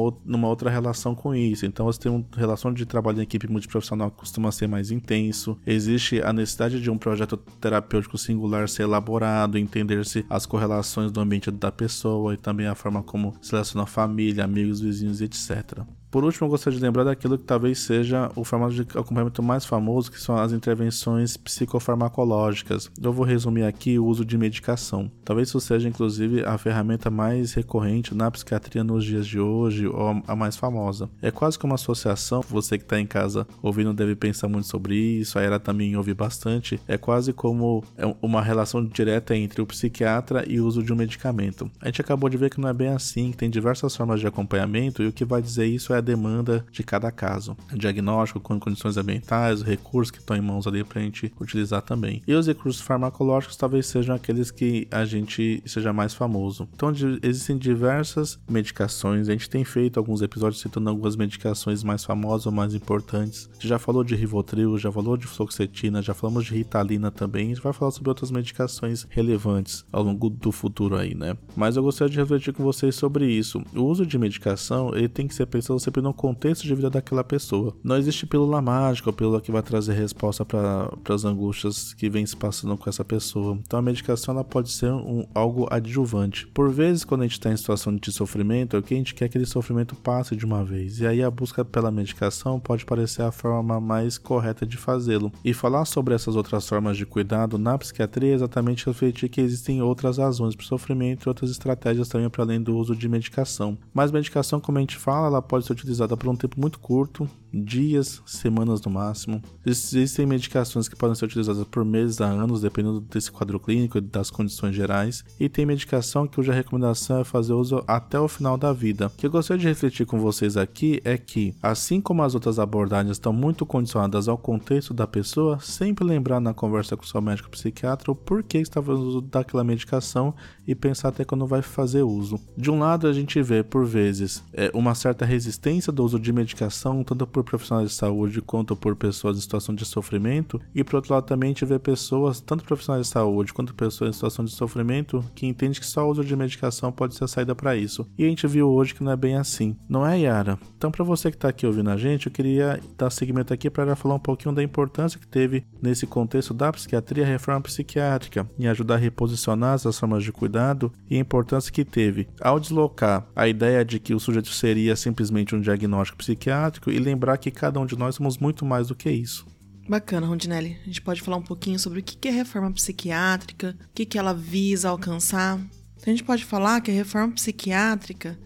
outra 0.47 0.69
relação 0.69 1.13
com 1.13 1.35
isso. 1.35 1.65
Então 1.65 1.85
você 1.85 1.99
tem 1.99 2.11
uma 2.11 2.25
relação 2.37 2.73
de 2.73 2.85
trabalho 2.85 3.19
em 3.19 3.23
equipe 3.23 3.51
multiprofissional 3.51 4.11
que 4.11 4.17
costuma 4.17 4.49
ser 4.49 4.67
mais 4.67 4.91
intenso. 4.91 5.59
Existe 5.67 6.21
a 6.21 6.31
necessidade 6.31 6.79
de 6.79 6.89
um 6.89 6.97
projeto 6.97 7.35
terapêutico 7.35 8.17
singular 8.17 8.69
ser 8.69 8.83
elaborado, 8.83 9.57
entender-se 9.57 10.25
as 10.29 10.45
correlações 10.45 11.11
do 11.11 11.19
ambiente 11.19 11.51
da 11.51 11.71
pessoa 11.71 12.33
e 12.33 12.37
também 12.37 12.67
a 12.67 12.75
forma 12.75 13.03
como 13.03 13.35
se 13.41 13.51
relaciona 13.51 13.83
a 13.83 13.87
família, 13.87 14.45
amigos, 14.45 14.79
vizinhos, 14.79 15.19
etc. 15.19 15.81
Por 16.09 16.23
último, 16.23 16.47
eu 16.47 16.51
gostaria 16.51 16.79
de 16.79 16.83
lembrar 16.85 17.03
daquilo 17.03 17.37
que 17.37 17.43
talvez 17.43 17.79
seja 17.79 18.31
o 18.35 18.43
formato 18.43 18.73
de 18.73 18.81
acompanhamento 18.81 19.43
mais 19.43 19.65
famoso, 19.65 20.11
que 20.11 20.19
são 20.19 20.37
as 20.37 20.51
intervenções 20.51 21.35
psicofarmacológicas. 21.35 22.89
Eu 23.01 23.11
vou 23.11 23.25
resumir 23.25 23.63
aqui 23.63 23.99
o 23.99 24.05
uso 24.05 24.23
de 24.23 24.37
medicação. 24.37 25.11
Talvez 25.25 25.49
isso 25.49 25.59
seja, 25.59 25.87
inclusive, 25.87 26.43
a 26.43 26.57
ferramenta 26.57 27.09
mais 27.09 27.53
recorrente 27.53 28.15
na 28.15 28.31
psiquiatria 28.31 28.83
nos 28.83 29.03
dias 29.03 29.27
de 29.27 29.39
hoje, 29.39 29.85
ou 29.85 30.21
a 30.25 30.35
mais 30.35 30.55
famosa. 30.55 31.09
É 31.21 31.29
quase 31.29 31.59
como 31.59 31.71
uma 31.71 31.75
associação, 31.75 32.41
você 32.41 32.77
que 32.77 32.83
está 32.83 32.99
em 32.99 33.05
casa 33.05 33.45
ouvindo 33.61 33.93
deve 33.93 34.15
pensar 34.15 34.47
muito 34.47 34.67
sobre 34.67 34.95
isso, 34.95 35.37
a 35.37 35.41
Era 35.41 35.59
também 35.59 35.95
ouve 35.97 36.13
bastante. 36.13 36.79
É 36.87 36.97
quase 36.97 37.33
como 37.33 37.83
é 37.97 38.05
uma 38.21 38.41
relação 38.41 38.83
direta 38.83 39.35
entre 39.35 39.61
o 39.61 39.65
psiquiatra 39.65 40.45
e 40.47 40.59
o 40.59 40.65
uso 40.65 40.81
de 40.81 40.93
um 40.93 40.95
medicamento. 40.95 41.69
A 41.81 41.87
gente 41.87 42.01
acabou 42.01 42.29
de 42.29 42.37
ver 42.37 42.49
que 42.49 42.61
não 42.61 42.69
é 42.69 42.73
bem 42.73 42.89
assim, 42.89 43.31
que 43.31 43.37
tem 43.37 43.49
diversas 43.49 43.95
formas 43.95 44.19
de 44.19 44.27
acompanhamento, 44.27 45.03
e 45.03 45.07
o 45.07 45.11
que 45.11 45.25
vai 45.25 45.41
dizer 45.41 45.65
isso 45.65 45.93
é 45.93 45.96
a 45.97 46.01
demanda 46.01 46.65
de 46.71 46.83
cada 46.83 47.11
caso. 47.11 47.55
Diagnóstico 47.73 48.39
com 48.39 48.59
condições 48.59 48.97
ambientais, 48.97 49.61
recursos 49.61 50.11
que 50.11 50.19
estão 50.19 50.35
em 50.35 50.41
mãos 50.41 50.67
ali 50.67 50.83
para 50.83 50.99
a 50.99 51.03
gente 51.03 51.31
utilizar 51.39 51.81
também. 51.81 52.21
E 52.27 52.33
os 52.33 52.47
recursos 52.47 52.81
farmacológicos 52.81 53.57
talvez 53.57 53.87
sejam 53.87 54.15
aqueles 54.15 54.51
que 54.51 54.87
a 54.91 55.05
gente 55.05 55.61
seja 55.65 55.91
mais 55.93 56.13
famoso. 56.13 56.67
Então 56.73 56.91
existem 57.23 57.57
diversas 57.57 58.39
medicações, 58.49 59.29
a 59.29 59.31
gente 59.31 59.49
tem 59.49 59.63
feito 59.63 59.99
alguns 59.99 60.21
episódios 60.21 60.61
citando 60.61 60.89
algumas 60.89 61.15
medicações 61.15 61.83
mais 61.83 62.03
famosas 62.03 62.45
ou 62.45 62.51
mais 62.51 62.73
importantes. 62.73 63.49
A 63.51 63.53
gente 63.55 63.67
já 63.67 63.79
falou 63.79 64.03
de 64.03 64.15
Rivotril, 64.15 64.77
já 64.77 64.91
falou 64.91 65.17
de 65.17 65.27
fluoxetina, 65.27 66.01
já 66.01 66.13
falamos 66.13 66.45
de 66.45 66.53
Ritalina 66.53 67.11
também, 67.11 67.45
a 67.45 67.55
gente 67.55 67.63
vai 67.63 67.73
falar 67.73 67.91
sobre 67.91 68.09
outras 68.09 68.31
medicações 68.31 69.07
relevantes 69.09 69.85
ao 69.91 70.03
longo 70.03 70.29
do 70.29 70.51
futuro 70.51 70.95
aí, 70.95 71.15
né? 71.15 71.37
Mas 71.55 71.75
eu 71.75 71.83
gostaria 71.83 72.11
de 72.11 72.19
refletir 72.19 72.53
com 72.53 72.63
vocês 72.63 72.95
sobre 72.95 73.25
isso. 73.25 73.61
O 73.75 73.83
uso 73.83 74.05
de 74.05 74.17
medicação, 74.17 74.95
ele 74.95 75.07
tem 75.07 75.27
que 75.27 75.35
ser 75.35 75.45
pensado 75.45 75.79
sempre 75.87 76.01
no 76.01 76.13
contexto 76.13 76.63
de 76.63 76.75
vida 76.75 76.89
daquela 76.89 77.23
pessoa. 77.23 77.73
Não 77.81 77.95
existe 77.95 78.25
pílula 78.25 78.61
mágica 78.61 79.09
ou 79.09 79.13
pílula 79.13 79.39
que 79.39 79.51
vai 79.51 79.61
trazer 79.61 79.93
resposta 79.93 80.43
para 80.43 80.89
as 81.09 81.23
angústias 81.23 81.93
que 81.93 82.09
vem 82.09 82.25
se 82.25 82.35
passando 82.35 82.75
com 82.77 82.89
essa 82.89 83.05
pessoa. 83.05 83.57
Então 83.65 83.79
a 83.79 83.81
medicação 83.81 84.33
ela 84.33 84.43
pode 84.43 84.69
ser 84.69 84.91
um, 84.91 85.25
algo 85.33 85.67
adjuvante. 85.71 86.45
Por 86.47 86.69
vezes, 86.69 87.05
quando 87.05 87.21
a 87.21 87.23
gente 87.23 87.33
está 87.33 87.51
em 87.51 87.57
situação 87.57 87.95
de 87.95 88.11
sofrimento, 88.11 88.75
é 88.75 88.79
o 88.79 88.83
que 88.83 88.93
a 88.93 88.97
gente 88.97 89.13
quer 89.13 89.27
que 89.27 89.37
aquele 89.37 89.45
sofrimento 89.45 89.95
passe 89.95 90.35
de 90.35 90.45
uma 90.45 90.63
vez. 90.63 90.99
E 90.99 91.07
aí 91.07 91.23
a 91.23 91.31
busca 91.31 91.63
pela 91.63 91.91
medicação 91.91 92.59
pode 92.59 92.85
parecer 92.85 93.21
a 93.21 93.31
forma 93.31 93.79
mais 93.79 94.17
correta 94.17 94.65
de 94.65 94.77
fazê-lo. 94.77 95.31
E 95.43 95.53
falar 95.53 95.85
sobre 95.85 96.13
essas 96.13 96.35
outras 96.35 96.67
formas 96.67 96.97
de 96.97 97.05
cuidado 97.05 97.57
na 97.57 97.77
psiquiatria 97.77 98.31
é 98.31 98.35
exatamente 98.35 98.85
refletir 98.85 99.29
que 99.29 99.41
existem 99.41 99.81
outras 99.81 100.17
razões 100.17 100.55
para 100.55 100.63
o 100.63 100.67
sofrimento 100.67 101.25
e 101.25 101.29
outras 101.29 101.49
estratégias 101.49 102.09
também 102.09 102.29
para 102.29 102.43
além 102.43 102.61
do 102.61 102.75
uso 102.75 102.95
de 102.95 103.07
medicação. 103.07 103.77
Mas 103.93 104.11
medicação, 104.11 104.59
como 104.59 104.77
a 104.77 104.81
gente 104.81 104.97
fala, 104.97 105.27
ela 105.27 105.41
pode 105.41 105.65
ser 105.65 105.75
utilizada 105.77 106.17
por 106.17 106.29
um 106.29 106.35
tempo 106.35 106.59
muito 106.59 106.79
curto, 106.79 107.29
dias, 107.53 108.21
semanas 108.25 108.81
no 108.81 108.91
máximo. 108.91 109.41
Existem 109.65 110.25
medicações 110.25 110.87
que 110.87 110.95
podem 110.95 111.15
ser 111.15 111.25
utilizadas 111.25 111.63
por 111.65 111.85
meses 111.85 112.19
a 112.21 112.25
anos, 112.25 112.61
dependendo 112.61 113.01
desse 113.01 113.31
quadro 113.31 113.59
clínico 113.59 113.97
e 113.97 114.01
das 114.01 114.29
condições 114.29 114.75
gerais. 114.75 115.23
E 115.39 115.47
tem 115.47 115.65
medicação 115.65 116.27
cuja 116.27 116.53
recomendação 116.53 117.19
é 117.19 117.23
fazer 117.23 117.53
uso 117.53 117.83
até 117.87 118.19
o 118.19 118.27
final 118.27 118.57
da 118.57 118.73
vida. 118.73 119.07
O 119.07 119.09
que 119.11 119.25
eu 119.25 119.31
gostaria 119.31 119.61
de 119.61 119.67
refletir 119.67 120.05
com 120.05 120.19
vocês 120.19 120.57
aqui 120.57 121.01
é 121.03 121.17
que, 121.17 121.55
assim 121.61 122.01
como 122.01 122.23
as 122.23 122.33
outras 122.33 122.59
abordagens 122.59 123.11
estão 123.11 123.33
muito 123.33 123.65
condicionadas 123.65 124.27
ao 124.27 124.37
contexto 124.37 124.93
da 124.93 125.07
pessoa, 125.07 125.59
sempre 125.59 126.05
lembrar 126.05 126.39
na 126.39 126.53
conversa 126.53 126.97
com 126.97 127.03
seu 127.03 127.21
médico 127.21 127.49
psiquiatra 127.49 128.11
o 128.11 128.15
porquê 128.15 128.59
está 128.59 128.81
fazendo 128.81 129.07
uso 129.07 129.21
daquela 129.21 129.63
medicação 129.63 130.33
e 130.67 130.75
pensar 130.75 131.09
até 131.09 131.23
quando 131.23 131.47
vai 131.47 131.61
fazer 131.61 132.03
uso. 132.03 132.39
De 132.55 132.69
um 132.69 132.79
lado, 132.79 133.07
a 133.07 133.13
gente 133.13 133.41
vê, 133.41 133.63
por 133.63 133.85
vezes, 133.85 134.43
é, 134.53 134.69
uma 134.73 134.93
certa 134.93 135.25
resistência 135.25 135.66
do 135.91 136.03
uso 136.03 136.19
de 136.19 136.31
medicação, 136.31 137.03
tanto 137.03 137.27
por 137.27 137.43
profissionais 137.43 137.89
de 137.89 137.95
saúde 137.95 138.41
quanto 138.41 138.75
por 138.75 138.95
pessoas 138.95 139.37
em 139.37 139.41
situação 139.41 139.75
de 139.75 139.85
sofrimento, 139.85 140.61
e 140.73 140.83
por 140.83 140.95
outro 140.95 141.13
lado 141.13 141.25
também 141.25 141.53
vê 141.53 141.77
pessoas, 141.77 142.39
tanto 142.39 142.63
profissionais 142.63 143.07
de 143.07 143.11
saúde 143.11 143.53
quanto 143.53 143.73
pessoas 143.75 144.11
em 144.11 144.13
situação 144.13 144.45
de 144.45 144.51
sofrimento, 144.51 145.23
que 145.35 145.45
entendem 145.45 145.79
que 145.79 145.85
só 145.85 146.05
o 146.07 146.11
uso 146.11 146.23
de 146.23 146.35
medicação 146.35 146.91
pode 146.91 147.15
ser 147.15 147.25
a 147.25 147.27
saída 147.27 147.53
para 147.53 147.75
isso. 147.75 148.07
E 148.17 148.23
a 148.23 148.29
gente 148.29 148.47
viu 148.47 148.69
hoje 148.69 148.93
que 148.95 149.03
não 149.03 149.11
é 149.11 149.17
bem 149.17 149.35
assim. 149.35 149.75
Não 149.89 150.05
é, 150.05 150.19
Yara? 150.19 150.57
Então, 150.77 150.91
para 150.91 151.03
você 151.03 151.29
que 151.29 151.37
está 151.37 151.49
aqui 151.49 151.65
ouvindo 151.65 151.89
a 151.89 151.97
gente, 151.97 152.27
eu 152.27 152.31
queria 152.31 152.79
dar 152.97 153.09
seguimento 153.09 153.53
aqui 153.53 153.69
para 153.69 153.95
falar 153.95 154.15
um 154.15 154.19
pouquinho 154.19 154.55
da 154.55 154.63
importância 154.63 155.19
que 155.19 155.27
teve 155.27 155.65
nesse 155.81 156.07
contexto 156.07 156.53
da 156.53 156.71
psiquiatria 156.71 157.23
a 157.23 157.27
reforma 157.27 157.61
psiquiátrica, 157.61 158.49
em 158.57 158.67
ajudar 158.67 158.95
a 158.95 158.97
reposicionar 158.97 159.73
as 159.73 159.99
formas 159.99 160.23
de 160.23 160.31
cuidado 160.31 160.91
e 161.09 161.17
a 161.17 161.19
importância 161.19 161.71
que 161.71 161.83
teve 161.83 162.27
ao 162.39 162.59
deslocar 162.59 163.27
a 163.35 163.47
ideia 163.47 163.83
de 163.83 163.99
que 163.99 164.13
o 164.13 164.19
sujeito 164.19 164.49
seria 164.49 164.95
simplesmente 164.95 165.55
um 165.55 165.56
diagnóstico 165.61 166.17
psiquiátrico 166.17 166.91
e 166.91 166.99
lembrar 166.99 167.37
que 167.37 167.51
cada 167.51 167.79
um 167.79 167.85
de 167.85 167.97
nós 167.97 168.15
somos 168.15 168.37
muito 168.37 168.65
mais 168.65 168.87
do 168.87 168.95
que 168.95 169.09
isso. 169.09 169.45
Bacana, 169.87 170.27
Rondinelli. 170.27 170.77
A 170.81 170.85
gente 170.85 171.01
pode 171.01 171.21
falar 171.21 171.37
um 171.37 171.43
pouquinho 171.43 171.79
sobre 171.79 171.99
o 171.99 172.03
que 172.03 172.27
é 172.27 172.31
reforma 172.31 172.71
psiquiátrica, 172.71 173.77
o 173.81 173.93
que 173.93 174.17
ela 174.17 174.33
visa 174.33 174.89
alcançar. 174.89 175.59
A 176.05 176.09
gente 176.09 176.23
pode 176.23 176.43
falar 176.43 176.81
que 176.81 176.91
a 176.91 176.93
reforma 176.93 177.33
psiquiátrica 177.33 178.37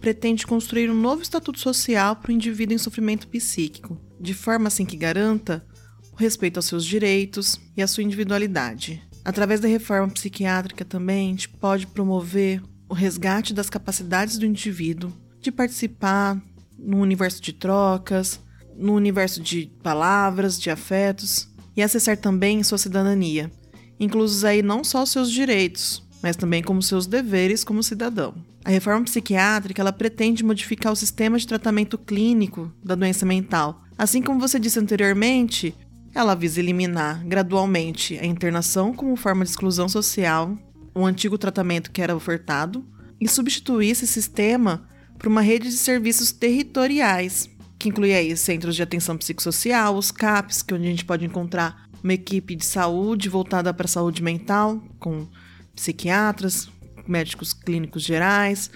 pretende 0.00 0.46
construir 0.46 0.90
um 0.90 0.98
novo 0.98 1.22
estatuto 1.22 1.58
social 1.58 2.16
para 2.16 2.30
o 2.30 2.34
indivíduo 2.34 2.74
em 2.74 2.78
sofrimento 2.78 3.28
psíquico, 3.28 4.00
de 4.20 4.32
forma 4.34 4.68
assim 4.68 4.84
que 4.84 4.96
garanta 4.96 5.66
o 6.12 6.16
respeito 6.16 6.56
aos 6.56 6.66
seus 6.66 6.84
direitos 6.84 7.60
e 7.76 7.82
à 7.82 7.86
sua 7.86 8.02
individualidade. 8.02 9.02
Através 9.24 9.60
da 9.60 9.68
reforma 9.68 10.08
psiquiátrica 10.08 10.84
também 10.84 11.28
a 11.28 11.30
gente 11.32 11.48
pode 11.48 11.86
promover 11.86 12.62
o 12.88 12.94
resgate 12.94 13.52
das 13.52 13.68
capacidades 13.68 14.38
do 14.38 14.46
indivíduo 14.46 15.12
de 15.40 15.50
participar 15.50 16.40
no 16.86 16.98
universo 16.98 17.42
de 17.42 17.52
trocas, 17.52 18.40
no 18.78 18.94
universo 18.94 19.42
de 19.42 19.72
palavras, 19.82 20.58
de 20.58 20.70
afetos 20.70 21.48
e 21.76 21.82
acessar 21.82 22.16
também 22.16 22.62
sua 22.62 22.78
cidadania, 22.78 23.50
inclusos 23.98 24.44
aí 24.44 24.62
não 24.62 24.84
só 24.84 25.04
seus 25.04 25.30
direitos, 25.30 26.06
mas 26.22 26.36
também 26.36 26.62
como 26.62 26.80
seus 26.80 27.06
deveres 27.06 27.64
como 27.64 27.82
cidadão. 27.82 28.34
A 28.64 28.70
reforma 28.70 29.04
psiquiátrica 29.04 29.82
ela 29.82 29.92
pretende 29.92 30.44
modificar 30.44 30.92
o 30.92 30.96
sistema 30.96 31.38
de 31.38 31.46
tratamento 31.46 31.98
clínico 31.98 32.72
da 32.82 32.94
doença 32.94 33.26
mental. 33.26 33.82
Assim 33.98 34.22
como 34.22 34.40
você 34.40 34.58
disse 34.58 34.78
anteriormente, 34.78 35.74
ela 36.14 36.34
visa 36.34 36.60
eliminar 36.60 37.24
gradualmente 37.26 38.18
a 38.18 38.26
internação 38.26 38.94
como 38.94 39.16
forma 39.16 39.44
de 39.44 39.50
exclusão 39.50 39.88
social, 39.88 40.56
o 40.94 41.04
antigo 41.04 41.36
tratamento 41.36 41.90
que 41.90 42.00
era 42.00 42.16
ofertado, 42.16 42.84
e 43.20 43.28
substituir 43.28 43.90
esse 43.90 44.06
sistema 44.06 44.86
por 45.18 45.28
uma 45.28 45.40
rede 45.40 45.68
de 45.68 45.76
serviços 45.76 46.32
territoriais, 46.32 47.48
que 47.78 47.88
inclui 47.88 48.14
aí 48.14 48.36
centros 48.36 48.74
de 48.74 48.82
atenção 48.82 49.16
psicossocial, 49.16 49.96
os 49.96 50.10
CAPs, 50.10 50.62
que 50.62 50.72
é 50.72 50.76
onde 50.76 50.86
a 50.86 50.90
gente 50.90 51.04
pode 51.04 51.24
encontrar 51.24 51.86
uma 52.02 52.14
equipe 52.14 52.54
de 52.54 52.64
saúde 52.64 53.28
voltada 53.28 53.72
para 53.74 53.86
a 53.86 53.88
saúde 53.88 54.22
mental, 54.22 54.80
com 54.98 55.26
psiquiatras, 55.74 56.68
médicos 57.06 57.52
clínicos 57.52 58.02
gerais, 58.02 58.70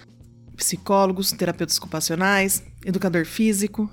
psicólogos, 0.57 1.33
terapeutas 1.33 1.79
ocupacionais, 1.79 2.63
educador 2.85 3.25
físico. 3.25 3.91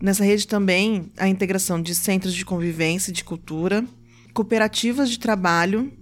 Nessa 0.00 0.24
rede 0.24 0.46
também 0.46 1.12
a 1.16 1.28
integração 1.28 1.80
de 1.80 1.94
centros 1.94 2.34
de 2.34 2.44
convivência 2.44 3.10
e 3.10 3.14
de 3.14 3.22
cultura, 3.22 3.84
cooperativas 4.32 5.10
de 5.10 5.18
trabalho 5.18 5.92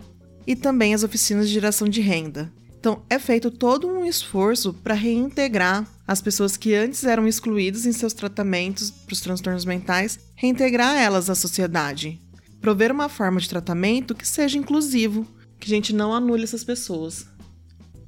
e 0.46 0.56
também 0.56 0.94
as 0.94 1.02
oficinas 1.02 1.48
de 1.48 1.54
geração 1.54 1.88
de 1.88 2.00
renda. 2.00 2.52
Então, 2.78 3.02
é 3.10 3.18
feito 3.18 3.50
todo 3.50 3.88
um 3.88 4.04
esforço 4.04 4.72
para 4.72 4.94
reintegrar 4.94 5.86
as 6.06 6.22
pessoas 6.22 6.56
que 6.56 6.74
antes 6.74 7.02
eram 7.04 7.26
excluídas 7.26 7.84
em 7.86 7.92
seus 7.92 8.12
tratamentos 8.12 8.90
para 8.90 9.12
os 9.12 9.20
transtornos 9.20 9.64
mentais, 9.64 10.18
reintegrar 10.36 10.96
elas 10.96 11.28
à 11.28 11.34
sociedade. 11.34 12.20
Prover 12.60 12.92
uma 12.92 13.08
forma 13.08 13.40
de 13.40 13.48
tratamento 13.48 14.14
que 14.14 14.26
seja 14.26 14.58
inclusivo, 14.58 15.26
que 15.58 15.66
a 15.66 15.74
gente 15.74 15.92
não 15.92 16.14
anule 16.14 16.44
essas 16.44 16.62
pessoas. 16.62 17.26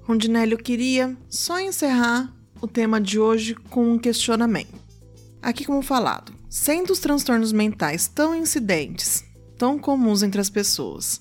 Rondinelli, 0.03 0.53
eu 0.53 0.59
queria 0.59 1.17
só 1.29 1.59
encerrar 1.59 2.33
o 2.61 2.69
tema 2.69 3.01
de 3.01 3.19
hoje 3.19 3.55
com 3.55 3.93
um 3.93 3.99
questionamento. 3.99 4.75
Aqui, 5.43 5.65
como 5.65 5.83
falado, 5.83 6.33
sendo 6.49 6.93
os 6.93 6.99
transtornos 7.01 7.53
mentais 7.53 8.07
tão 8.07 8.35
incidentes, 8.35 9.25
tão 9.59 9.79
comuns 9.79 10.23
entre 10.23 10.41
as 10.41 10.51
pessoas, 10.51 11.21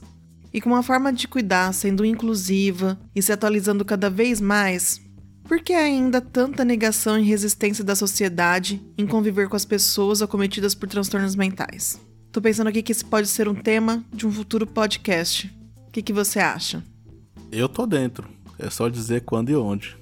e 0.54 0.60
com 0.60 0.70
uma 0.70 0.84
forma 0.84 1.12
de 1.14 1.28
cuidar 1.28 1.74
sendo 1.74 2.06
inclusiva 2.06 3.00
e 3.16 3.22
se 3.22 3.32
atualizando 3.32 3.86
cada 3.86 4.10
vez 4.10 4.42
mais, 4.42 5.02
por 5.44 5.62
que 5.62 5.74
ainda 5.74 6.22
tanta 6.22 6.64
negação 6.64 7.18
e 7.18 7.24
resistência 7.24 7.84
da 7.84 7.96
sociedade 7.96 8.82
em 8.98 9.08
conviver 9.08 9.50
com 9.50 9.56
as 9.56 9.66
pessoas 9.66 10.22
acometidas 10.22 10.76
por 10.76 10.88
transtornos 10.88 11.36
mentais? 11.36 12.00
Tô 12.32 12.40
pensando 12.40 12.68
aqui 12.68 12.84
que 12.84 12.92
esse 12.92 13.04
pode 13.04 13.28
ser 13.28 13.48
um 13.48 13.56
tema 13.56 14.04
de 14.14 14.28
um 14.28 14.32
futuro 14.32 14.68
podcast. 14.68 15.52
O 15.88 15.92
que, 15.92 16.04
que 16.04 16.14
você 16.14 16.40
acha? 16.40 16.84
Eu 17.52 17.68
tô 17.68 17.88
dentro. 17.88 18.30
É 18.60 18.70
só 18.70 18.88
dizer 18.90 19.22
quando 19.22 19.50
e 19.50 19.56
onde. 19.56 19.98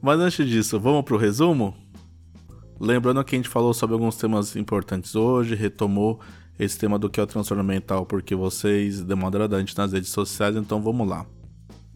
Mas 0.00 0.18
antes 0.18 0.48
disso, 0.48 0.80
vamos 0.80 1.04
pro 1.04 1.18
resumo? 1.18 1.74
Lembrando 2.80 3.22
que 3.22 3.34
a 3.34 3.38
gente 3.38 3.48
falou 3.48 3.74
sobre 3.74 3.94
alguns 3.94 4.16
temas 4.16 4.56
importantes 4.56 5.14
hoje, 5.14 5.54
retomou 5.54 6.20
esse 6.58 6.78
tema 6.78 6.98
do 6.98 7.10
que 7.10 7.18
é 7.18 7.22
o 7.22 7.26
transtorno 7.26 7.64
mental, 7.64 8.06
porque 8.06 8.34
vocês 8.34 9.02
demandaram 9.02 9.46
antes 9.56 9.74
nas 9.74 9.92
redes 9.92 10.10
sociais, 10.10 10.56
então 10.56 10.80
vamos 10.80 11.08
lá. 11.08 11.26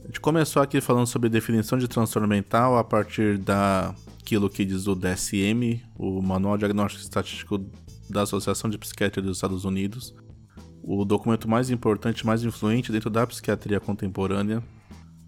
A 0.02 0.06
gente 0.06 0.20
começou 0.20 0.62
aqui 0.62 0.80
falando 0.80 1.06
sobre 1.06 1.28
definição 1.28 1.78
de 1.78 1.86
transtorno 1.86 2.26
mental 2.26 2.76
a 2.78 2.84
partir 2.84 3.38
daquilo 3.38 4.48
que 4.48 4.64
diz 4.64 4.86
o 4.86 4.94
DSM, 4.94 5.82
o 5.96 6.22
Manual 6.22 6.56
Diagnóstico 6.56 7.02
Estatístico 7.02 7.64
da 8.08 8.22
Associação 8.22 8.70
de 8.70 8.78
Psiquiatria 8.78 9.22
dos 9.22 9.36
Estados 9.36 9.64
Unidos, 9.64 10.14
o 10.82 11.04
documento 11.04 11.46
mais 11.48 11.70
importante, 11.70 12.26
mais 12.26 12.42
influente 12.42 12.90
dentro 12.90 13.10
da 13.10 13.26
psiquiatria 13.26 13.78
contemporânea. 13.78 14.62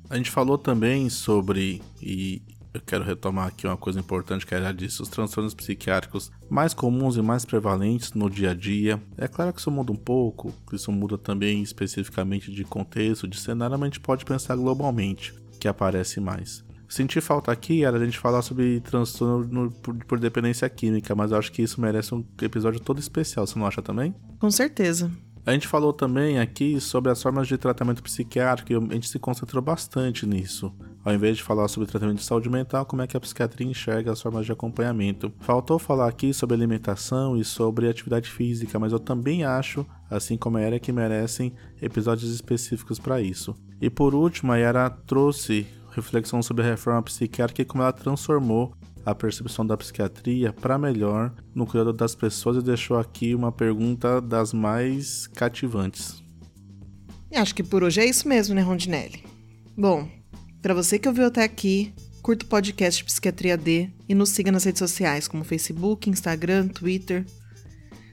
A 0.09 0.17
gente 0.17 0.31
falou 0.31 0.57
também 0.57 1.11
sobre, 1.11 1.83
e 2.01 2.43
eu 2.73 2.81
quero 2.81 3.05
retomar 3.05 3.49
aqui 3.49 3.67
uma 3.67 3.77
coisa 3.77 3.99
importante 3.99 4.47
que 4.47 4.55
era 4.55 4.73
disso, 4.73 5.03
os 5.03 5.09
transtornos 5.09 5.55
psiquiátricos 5.55 6.31
mais 6.49 6.73
comuns 6.73 7.17
e 7.17 7.23
mais 7.23 7.45
prevalentes 7.45 8.13
no 8.13 8.31
dia 8.31 8.51
a 8.51 8.55
dia. 8.55 9.03
É 9.17 9.27
claro 9.27 9.53
que 9.53 9.61
isso 9.61 9.71
muda 9.71 9.93
um 9.93 9.97
pouco, 9.97 10.55
que 10.69 10.77
isso 10.77 10.93
muda 10.93 11.19
também 11.19 11.63
especificamente 11.63 12.53
de 12.53 12.65
contexto, 12.65 13.27
de 13.27 13.39
cenário, 13.39 13.79
mas 13.79 13.83
a 13.83 13.87
gente 13.87 14.01
pode 14.01 14.25
pensar 14.25 14.57
globalmente 14.57 15.35
que 15.59 15.69
aparece 15.69 16.21
mais. 16.21 16.65
Senti 16.89 17.21
falta 17.21 17.53
aqui 17.53 17.85
era 17.85 17.97
a 17.97 18.05
gente 18.05 18.19
falar 18.19 18.43
sobre 18.43 18.81
transtorno 18.81 19.71
por, 19.71 19.95
por, 20.05 20.19
dependência 20.19 20.69
química, 20.69 21.15
mas 21.15 21.31
eu 21.31 21.39
acho 21.39 21.53
que 21.53 21.63
isso 21.63 21.81
merece 21.81 22.13
um 22.13 22.25
episódio 22.43 22.81
todo 22.81 22.99
especial, 22.99 23.47
você 23.47 23.57
não 23.57 23.67
acha 23.67 23.81
também? 23.81 24.13
Com 24.41 24.51
certeza. 24.51 25.11
A 25.47 25.53
gente 25.53 25.69
falou 25.69 25.93
também 25.93 26.39
aqui 26.39 26.81
sobre 26.81 27.11
as 27.11 27.23
formas 27.23 27.47
de 27.47 27.57
tratamento 27.57 28.03
psiquiátrico 28.03 28.73
e 28.73 28.77
a 28.77 28.95
gente 28.95 29.09
se 29.09 29.19
concentrou 29.19 29.63
bastante 29.63 30.27
nisso. 30.27 30.75
Ao 31.03 31.15
invés 31.15 31.39
de 31.39 31.43
falar 31.43 31.67
sobre 31.69 31.89
tratamento 31.89 32.19
de 32.19 32.25
saúde 32.25 32.51
mental, 32.51 32.85
como 32.85 33.01
é 33.01 33.07
que 33.07 33.17
a 33.17 33.21
psiquiatria 33.21 33.67
enxerga 33.67 34.13
as 34.13 34.21
formas 34.21 34.45
de 34.45 34.53
acompanhamento. 34.53 35.33
Faltou 35.41 35.79
falar 35.79 36.07
aqui 36.07 36.35
sobre 36.35 36.55
alimentação 36.55 37.37
e 37.39 37.45
sobre 37.45 37.89
atividade 37.89 38.31
física, 38.31 38.79
mas 38.79 38.93
eu 38.93 38.99
também 38.99 39.43
acho, 39.43 39.87
assim 40.11 40.37
como 40.37 40.59
a 40.59 40.61
Era, 40.61 40.79
que 40.79 40.93
merecem 40.93 41.55
episódios 41.81 42.31
específicos 42.35 42.99
para 42.99 43.21
isso. 43.21 43.55
E 43.81 43.89
por 43.89 44.15
último, 44.15 44.53
a 44.53 44.59
Yara 44.59 44.91
trouxe 44.91 45.67
reflexão 45.91 46.43
sobre 46.43 46.65
a 46.65 46.71
reforma 46.71 47.03
psiquiátrica 47.03 47.63
e 47.63 47.65
como 47.65 47.83
ela 47.83 47.93
transformou 47.93 48.75
a 49.05 49.15
percepção 49.15 49.67
da 49.67 49.79
psiquiatria 49.79 50.53
para 50.53 50.79
melhor 50.79 51.33
no 51.55 51.67
cuidado 51.67 51.95
das 51.95 52.15
pessoas 52.15 52.59
e 52.59 52.63
deixou 52.63 52.99
aqui 52.99 53.35
uma 53.35 53.51
pergunta 53.51 54.21
das 54.21 54.53
mais 54.53 55.27
cativantes. 55.29 56.23
Acho 57.35 57.55
que 57.55 57.63
por 57.63 57.83
hoje 57.83 58.01
é 58.01 58.05
isso 58.05 58.29
mesmo, 58.29 58.55
né, 58.55 58.61
Rondinelli? 58.61 59.25
Bom, 59.77 60.07
para 60.63 60.75
você 60.75 60.99
que 60.99 61.09
ouviu 61.09 61.27
até 61.27 61.43
aqui, 61.43 61.93
curta 62.21 62.45
o 62.45 62.49
podcast 62.49 63.03
Psiquiatria 63.03 63.57
D 63.57 63.89
e 64.09 64.15
nos 64.15 64.29
siga 64.29 64.53
nas 64.53 64.65
redes 64.65 64.79
sociais 64.79 65.27
como 65.27 65.43
Facebook, 65.43 66.09
Instagram, 66.11 66.69
Twitter. 66.69 67.25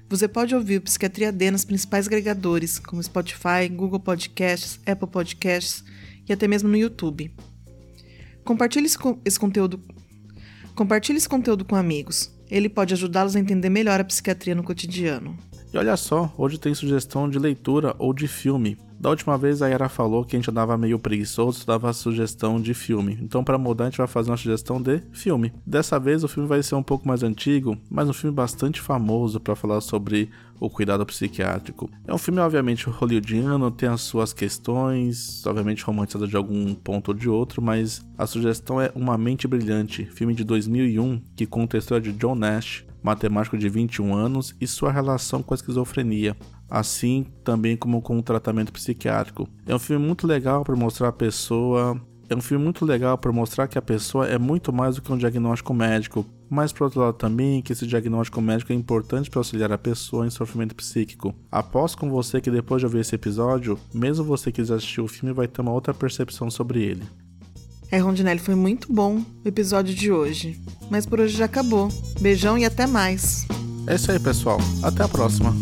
Você 0.10 0.27
pode 0.29 0.55
ouvir 0.55 0.77
o 0.77 0.81
Psiquiatria 0.81 1.31
D 1.31 1.51
nos 1.51 1.65
principais 1.65 2.07
agregadores, 2.07 2.79
como 2.79 3.03
Spotify, 3.03 3.67
Google 3.69 3.99
Podcasts, 3.99 4.79
Apple 4.86 5.10
Podcasts 5.10 5.83
e 6.27 6.31
até 6.31 6.47
mesmo 6.47 6.69
no 6.69 6.77
YouTube. 6.77 7.33
Compartilhe 8.45 8.86
esse, 8.86 8.97
esse 9.25 9.38
conteúdo. 9.38 9.83
Compartilhe 10.73 11.17
esse 11.17 11.27
conteúdo 11.27 11.65
com 11.65 11.75
amigos. 11.75 12.31
Ele 12.49 12.69
pode 12.69 12.93
ajudá-los 12.93 13.36
a 13.36 13.39
entender 13.39 13.69
melhor 13.69 13.99
a 13.99 14.05
psiquiatria 14.05 14.55
no 14.55 14.63
cotidiano. 14.63 15.38
E 15.73 15.77
olha 15.77 15.97
só, 15.97 16.34
hoje 16.38 16.58
tem 16.58 16.73
sugestão 16.73 17.30
de 17.30 17.38
leitura 17.38 17.93
ou 17.99 18.13
de 18.13 18.27
filme. 18.27 18.77
Da 18.99 19.10
última 19.10 19.38
vez 19.38 19.62
a 19.62 19.67
Yara 19.67 19.89
falou 19.89 20.25
que 20.25 20.36
a 20.36 20.39
gente 20.39 20.49
andava 20.49 20.77
meio 20.77 20.97
preguiçoso, 20.97 21.67
dava 21.67 21.93
sugestão 21.93 22.60
de 22.60 22.73
filme. 22.73 23.17
Então 23.21 23.43
para 23.43 23.58
mudar 23.58 23.84
a 23.84 23.89
gente 23.89 23.97
vai 23.97 24.08
fazer 24.08 24.32
uma 24.32 24.38
sugestão 24.38 24.82
de 24.82 25.03
filme. 25.12 25.53
Dessa 25.65 25.99
vez 25.99 26.23
o 26.23 26.27
filme 26.27 26.49
vai 26.49 26.63
ser 26.63 26.73
um 26.75 26.82
pouco 26.82 27.08
mais 27.08 27.21
antigo, 27.21 27.77
mas 27.91 28.10
um 28.10 28.13
filme 28.13 28.36
bastante 28.36 28.82
famoso 28.82 29.39
para 29.39 29.56
falar 29.56 29.82
sobre 29.82 30.30
o 30.60 30.67
cuidado 30.67 31.06
psiquiátrico. 31.06 31.89
É 32.08 32.13
um 32.13 32.17
filme 32.17 32.39
obviamente 32.39 32.89
hollywoodiano, 32.89 33.69
tem 33.69 33.88
as 33.88 34.01
suas 34.01 34.34
questões, 34.34 35.45
obviamente 35.45 35.84
romantizado 35.84 36.27
de 36.27 36.36
algum 36.36 36.73
ponto 36.73 37.10
ou 37.10 37.13
de 37.13 37.30
outro, 37.30 37.62
mas 37.62 38.03
a 38.17 38.25
sugestão 38.25 38.82
é 38.82 38.91
Uma 38.95 39.15
Mente 39.15 39.47
Brilhante, 39.47 40.06
filme 40.06 40.34
de 40.34 40.43
2001 40.43 41.21
que 41.36 41.45
conta 41.45 41.77
a 41.77 41.80
história 41.80 42.01
de 42.01 42.17
John 42.17 42.34
Nash, 42.34 42.87
matemático 43.01 43.57
de 43.57 43.69
21 43.69 44.13
anos, 44.13 44.55
e 44.60 44.67
sua 44.67 44.91
relação 44.91 45.41
com 45.43 45.53
a 45.53 45.55
esquizofrenia 45.55 46.36
assim 46.69 47.25
também 47.43 47.77
como 47.77 48.01
com 48.01 48.17
o 48.17 48.23
tratamento 48.23 48.71
psiquiátrico. 48.71 49.47
É 49.65 49.73
um 49.73 49.79
filme 49.79 50.05
muito 50.05 50.27
legal 50.27 50.63
para 50.63 50.75
mostrar 50.75 51.10
a 51.10 51.13
pessoa. 51.13 51.99
É 52.29 52.36
um 52.36 52.41
filme 52.41 52.62
muito 52.62 52.86
legal 52.86 53.17
para 53.17 53.31
mostrar 53.31 53.67
que 53.67 53.77
a 53.77 53.81
pessoa 53.81 54.27
é 54.27 54.38
muito 54.38 54.73
mais 54.73 54.95
do 54.95 55.01
que 55.01 55.12
um 55.13 55.17
diagnóstico 55.17 55.73
médico, 55.73 56.25
mas 56.49 56.73
por 56.73 56.83
outro 56.83 56.99
lado 56.99 57.13
também 57.13 57.62
que 57.62 57.71
esse 57.71 57.88
diagnóstico 57.88 58.41
médico 58.41 58.73
é 58.73 58.75
importante 58.75 59.29
para 59.29 59.39
auxiliar 59.39 59.71
a 59.71 59.77
pessoa 59.77 60.27
em 60.27 60.29
sofrimento 60.29 60.75
psíquico. 60.75 61.33
Aposto 61.49 61.97
com 61.97 62.10
você 62.10 62.41
que 62.41 62.51
depois 62.51 62.81
de 62.81 62.86
ouvir 62.86 62.99
esse 62.99 63.15
episódio, 63.15 63.79
mesmo 63.93 64.25
você 64.25 64.51
que 64.51 64.62
quiser 64.62 64.75
assistir 64.75 64.99
o 64.99 65.07
filme 65.07 65.33
vai 65.33 65.47
ter 65.47 65.62
uma 65.62 65.71
outra 65.71 65.93
percepção 65.93 66.51
sobre 66.51 66.83
ele. 66.83 67.03
É, 67.91 68.00
Rondinelli, 68.00 68.39
foi 68.39 68.56
muito 68.56 68.91
bom 68.91 69.17
o 69.43 69.47
episódio 69.47 69.93
de 69.95 70.12
hoje. 70.12 70.60
Mas 70.89 71.06
por 71.06 71.19
hoje 71.19 71.38
já 71.38 71.45
acabou. 71.45 71.89
Beijão 72.19 72.58
e 72.58 72.65
até 72.65 72.86
mais. 72.86 73.45
É 73.88 73.95
isso 73.95 74.12
aí, 74.12 74.19
pessoal. 74.19 74.60
Até 74.84 75.04
a 75.04 75.08
próxima. 75.08 75.56